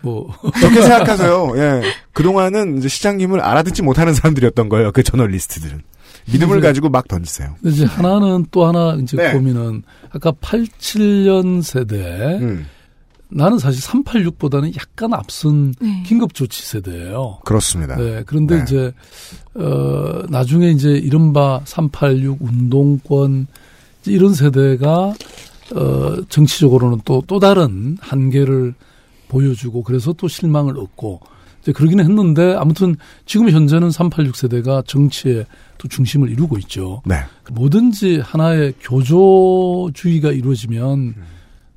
[0.02, 1.54] 뭐 그렇게 생각하세요.
[1.58, 1.82] 예.
[2.14, 4.92] 그동안은 이제 시장님을 알아듣지 못하는 사람들이었던 거예요.
[4.92, 5.82] 그 저널리스트들은.
[6.32, 7.56] 믿음을 이제- 가지고 막 던지세요.
[7.64, 9.32] 이제 하나는 또 하나 이제 네.
[9.34, 11.96] 고민은 아까 87년 세대
[12.42, 12.66] 음.
[13.30, 16.04] 나는 사실 386보다는 약간 앞선 네.
[16.06, 17.40] 긴급 조치 세대예요.
[17.46, 17.96] 그렇습니다.
[17.96, 18.24] 네.
[18.26, 18.64] 그런데 네.
[18.64, 18.94] 이제
[19.56, 23.48] 어 나중에 이제 이른바 386 운동권
[24.06, 25.14] 이런 세대가
[25.76, 28.74] 어 정치적으로는 또또 다른 한계를
[29.28, 31.20] 보여주고 그래서 또 실망을 얻고
[31.62, 35.46] 이제 그러기는 했는데 아무튼 지금 현재는 386 세대가 정치의
[35.78, 37.02] 또 중심을 이루고 있죠.
[37.06, 37.16] 네.
[37.52, 41.16] 뭐든지 하나의 교조주의가 이루어지면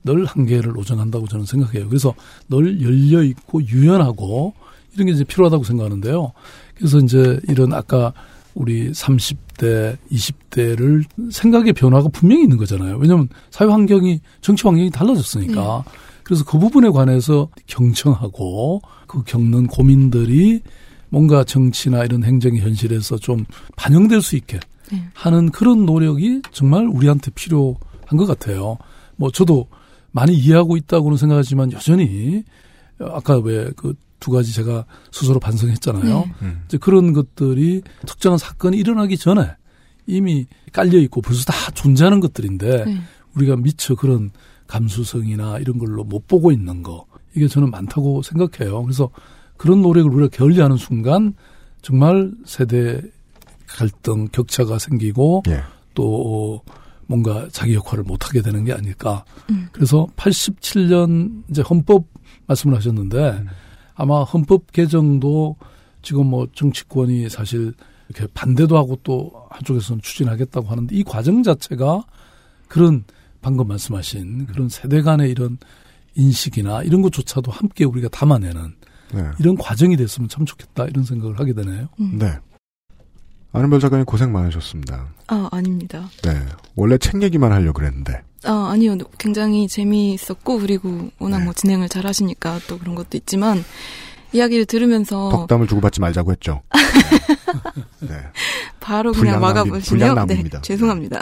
[0.04, 1.88] 늘 한계를 오전한다고 저는 생각해요.
[1.88, 2.14] 그래서
[2.48, 4.54] 늘 열려 있고 유연하고
[4.94, 6.32] 이런 게 이제 필요하다고 생각하는데요.
[6.76, 8.12] 그래서 이제 이런 아까
[8.54, 12.96] 우리 30대, 20대를 생각의 변화가 분명히 있는 거잖아요.
[12.96, 15.84] 왜냐하면 사회 환경이 정치 환경이 달라졌으니까.
[16.30, 20.60] 그래서 그 부분에 관해서 경청하고 그 겪는 고민들이
[21.08, 24.60] 뭔가 정치나 이런 행정의 현실에서 좀 반영될 수 있게
[24.92, 25.08] 네.
[25.12, 27.74] 하는 그런 노력이 정말 우리한테 필요한
[28.16, 28.78] 것 같아요.
[29.16, 29.66] 뭐 저도
[30.12, 32.44] 많이 이해하고 있다고는 생각하지만 여전히
[33.00, 36.18] 아까 왜 그 두 가지 제가 스스로 반성했잖아요.
[36.18, 36.34] 네.
[36.42, 36.62] 음.
[36.66, 39.56] 이제 그런 것들이 특정한 사건이 일어나기 전에
[40.06, 43.00] 이미 깔려 있고 벌써 다 존재하는 것들인데 네.
[43.34, 44.30] 우리가 미처 그런
[44.70, 47.04] 감수성이나 이런 걸로 못 보고 있는 거
[47.34, 48.82] 이게 저는 많다고 생각해요.
[48.82, 49.10] 그래서
[49.56, 51.34] 그런 노력을 우리가 게을리하는 순간
[51.82, 53.02] 정말 세대
[53.66, 55.62] 갈등 격차가 생기고 예.
[55.94, 56.62] 또
[57.06, 59.24] 뭔가 자기 역할을 못 하게 되는 게 아닐까.
[59.50, 59.68] 음.
[59.72, 62.04] 그래서 87년 이제 헌법
[62.46, 63.44] 말씀을 하셨는데
[63.94, 65.56] 아마 헌법 개정도
[66.02, 67.74] 지금 뭐 정치권이 사실
[68.08, 72.04] 이렇게 반대도 하고 또 한쪽에서는 추진하겠다고 하는데 이 과정 자체가
[72.68, 73.04] 그런
[73.40, 75.58] 방금 말씀하신 그런 세대 간의 이런
[76.14, 78.74] 인식이나 이런 것조차도 함께 우리가 담아내는
[79.14, 79.24] 네.
[79.38, 81.88] 이런 과정이 됐으면 참 좋겠다 이런 생각을 하게 되네요.
[81.98, 82.38] 네.
[83.52, 85.08] 아는별 작가님 고생 많으셨습니다.
[85.26, 86.08] 아, 아닙니다.
[86.22, 86.30] 네.
[86.76, 88.22] 원래 책 얘기만 하려고 그랬는데.
[88.44, 88.96] 아, 아니요.
[89.18, 91.44] 굉장히 재미있었고, 그리고 워낙 네.
[91.44, 93.64] 뭐 진행을 잘 하시니까 또 그런 것도 있지만,
[94.32, 96.62] 이야기를 들으면서 덕담을 주고받지 말자고 했죠.
[98.00, 98.08] 네.
[98.08, 98.16] 네.
[98.78, 100.26] 바로 그냥 막아보시네요.
[100.26, 100.44] 네.
[100.62, 101.18] 죄송합니다.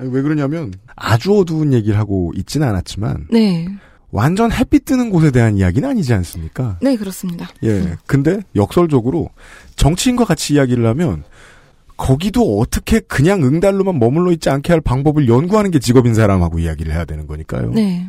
[0.00, 3.68] 왜 그러냐면 아주 어두운 얘기를 하고 있지는 않았지만 네.
[4.10, 6.78] 완전 햇빛 뜨는 곳에 대한 이야기는 아니지 않습니까?
[6.80, 7.48] 네, 그렇습니다.
[7.64, 7.96] 예.
[8.06, 9.28] 근데 역설적으로
[9.76, 11.24] 정치인과 같이 이야기를 하면
[11.96, 17.04] 거기도 어떻게 그냥 응달로만 머물러 있지 않게 할 방법을 연구하는 게 직업인 사람하고 이야기를 해야
[17.04, 17.72] 되는 거니까요.
[17.72, 18.08] 네.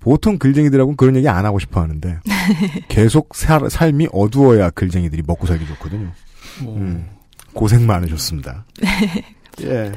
[0.00, 2.18] 보통 글쟁이들하고는 그런 얘기 안 하고 싶어 하는데
[2.88, 6.10] 계속 살, 삶이 어두워야 글쟁이들이 먹고 살기 좋거든요.
[6.62, 7.06] 음,
[7.54, 8.66] 고생 많으셨습니다.
[9.62, 9.92] 예.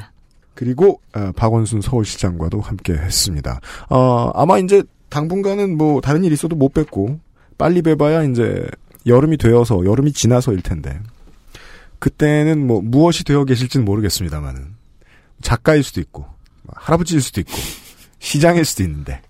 [0.56, 3.60] 그리고 어, 박원순 서울시장과도 함께 했습니다.
[3.88, 7.20] 어, 아마 이제 당분간은 뭐 다른 일 있어도 못 뵙고
[7.58, 8.66] 빨리 뵈봐야 이제
[9.06, 10.98] 여름이 되어서 여름이 지나서일 텐데
[12.00, 14.74] 그때는 뭐 무엇이 되어 계실지는 모르겠습니다만은
[15.42, 16.26] 작가일 수도 있고
[16.74, 17.52] 할아버지일 수도 있고
[18.18, 19.20] 시장일 수도 있는데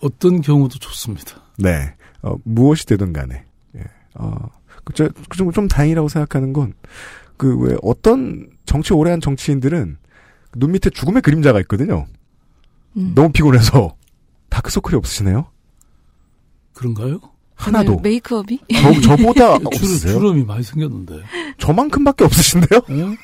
[0.00, 1.40] 어떤 경우도 좋습니다.
[1.58, 1.94] 네.
[2.22, 3.44] 어, 무엇이 되든 간에.
[3.76, 3.82] 예.
[4.14, 4.34] 어,
[4.84, 6.74] 그, 저, 그, 좀, 좀 다행이라고 생각하는 건,
[7.36, 9.96] 그 왜 어떤 정치 오래한 정치인들은
[10.56, 12.06] 눈 밑에 죽음의 그림자가 있거든요.
[12.96, 13.12] 음.
[13.14, 13.96] 너무 피곤해서
[14.50, 15.46] 다크서클이 없으시네요.
[16.74, 17.20] 그런가요?
[17.54, 17.96] 하나도.
[17.96, 18.58] 네, 메이크업이?
[18.74, 20.14] 저, 저보다 주름, 없으세요?
[20.14, 21.22] 주름이 많이 생겼는데.
[21.58, 22.80] 저만큼밖에 없으신데요?
[22.90, 23.16] 예?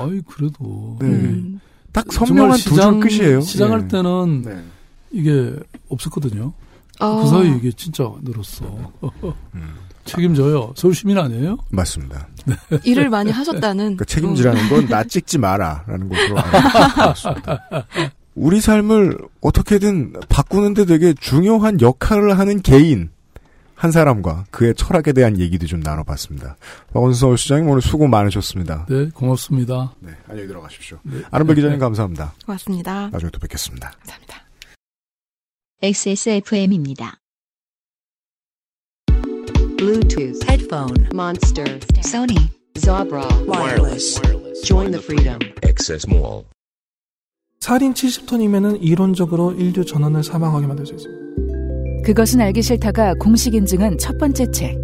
[0.00, 1.06] 아이 그래도 네.
[1.06, 1.60] 음.
[1.92, 3.40] 딱 선명한 두줄 끝이에요.
[3.40, 3.88] 시작할 예.
[3.88, 4.64] 때는 네.
[5.10, 5.54] 이게
[5.88, 6.52] 없었거든요.
[7.00, 7.22] 어.
[7.22, 8.92] 그 사이에 이게 진짜 늘었어.
[9.54, 9.74] 음.
[10.08, 10.72] 책임져요.
[10.76, 11.58] 서울 시민 아니에요?
[11.70, 12.28] 맞습니다.
[12.84, 13.96] 일을 많이 하셨다는.
[13.96, 17.86] 그러니까 책임지라는 건 나 찍지 마라라는 것으로 알았습니다.
[18.34, 23.10] 우리 삶을 어떻게든 바꾸는데 되게 중요한 역할을 하는 개인
[23.74, 26.56] 한 사람과 그의 철학에 대한 얘기도 좀 나눠봤습니다.
[26.92, 28.86] 박원순 서울시장님 오늘 수고 많으셨습니다.
[28.88, 29.94] 네, 고맙습니다.
[30.00, 30.98] 네, 안녕히 들어가십시오.
[31.04, 31.18] 네.
[31.30, 32.34] 아름배 기자님 감사합니다.
[32.44, 33.08] 고맙습니다.
[33.10, 33.90] 나중에 또 뵙겠습니다.
[34.00, 34.36] 감사합니다.
[35.82, 37.18] XSFM입니다.
[39.78, 44.20] Bluetooth, headphone, Monster, Sony, Zabra, wireless.
[44.64, 45.38] Join the freedom.
[45.64, 46.44] Access Mall.
[47.60, 52.02] 살인 70톤이면은 이론적으로 인류 전원을 사망하게 만들 수 있습니다.
[52.04, 54.76] 그것은 알기 싫다가 공식 인증한 첫 번째 책.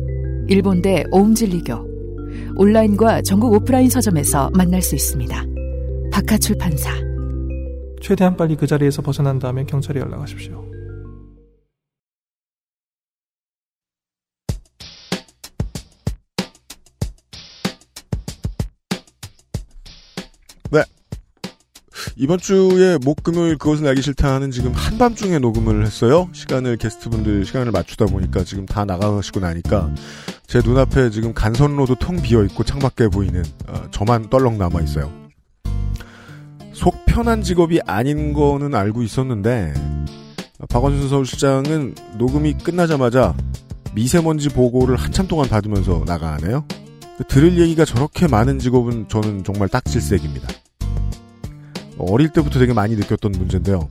[0.48, 2.54] 일본대 오음진리교.
[2.56, 5.44] 온라인과 전국 오프라인 서점에서 만날 수 있습니다.
[6.12, 6.90] 박하 출판사.
[8.00, 10.73] 최대한 빨리 그 자리에서 벗어난 다음에 경찰에 연락하십시오.
[22.16, 26.28] 이번 주에 목금요일 그것은 알기 싫다는 지금 한밤중에 녹음을 했어요.
[26.32, 29.92] 시간을 게스트분들 시간을 맞추다 보니까 지금 다 나가시고 나니까
[30.46, 35.10] 제 눈앞에 지금 간선로도 통 비어 있고 창밖에 보이는 어, 저만 떨렁 남아 있어요.
[36.72, 39.74] 속 편한 직업이 아닌 거는 알고 있었는데
[40.60, 43.34] 어, 박원순 서울시장은 녹음이 끝나자마자
[43.92, 46.64] 미세먼지 보고를 한참 동안 받으면서 나가네요.
[47.28, 50.48] 들을 얘기가 저렇게 많은 직업은 저는 정말 딱질색입니다.
[51.98, 53.88] 어릴 때부터 되게 많이 느꼈던 문제인데요.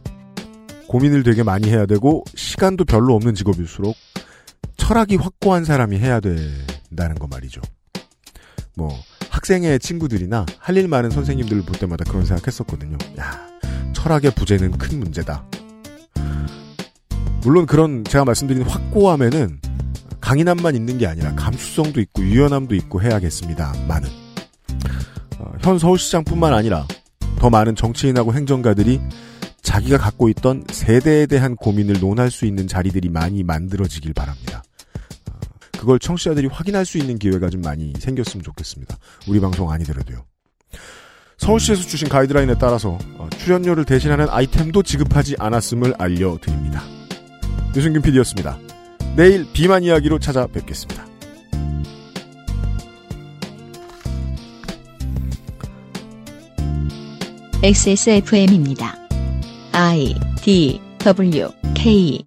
[0.88, 3.95] 고민을 되게 많이 해야 되고 시간도 별로 없는 직업일수록
[4.78, 7.62] 철학이 확고한 사람이 해야 된다는 거 말이죠.
[8.76, 8.89] 뭐
[9.30, 12.97] 학생의 친구들이나 할 일 많은 선생님들을 볼 때마다 그런 생각했었거든요.
[13.20, 13.47] 야,
[13.93, 15.43] 철학의 부재는 큰 문제다.
[17.43, 19.60] 물론 그런 제가 말씀드린 확고함에는
[20.22, 23.74] 강인함만 있는 게 아니라 감수성도 있고 유연함도 있고 해야겠습니다.
[23.88, 24.10] 많은
[25.39, 26.88] 어, 현 서울시장뿐만 아니라
[27.44, 29.02] 더 많은 정치인하고 행정가들이
[29.62, 34.64] 자기가 갖고 있던 세대에 대한 고민을 논할 수 있는 자리들이 많이 만들어지길 바랍니다.
[35.30, 35.39] 어,
[35.78, 38.98] 그걸 청취자들이 확인할 수 있는 기회가 좀 많이 생겼으면 좋겠습니다.
[39.28, 40.24] 우리 방송 아니더라도요.
[41.38, 46.82] 서울시에서 주신 가이드라인에 따라서 어, 출연료를 대신하는 아이템도 지급하지 않았음을 알려드립니다.
[47.76, 48.58] 유승균 PD였습니다.
[49.18, 51.06] 내일 비만 이야기로 찾아뵙겠습니다.
[57.64, 58.97] XSFM입니다.
[59.72, 62.26] I D W K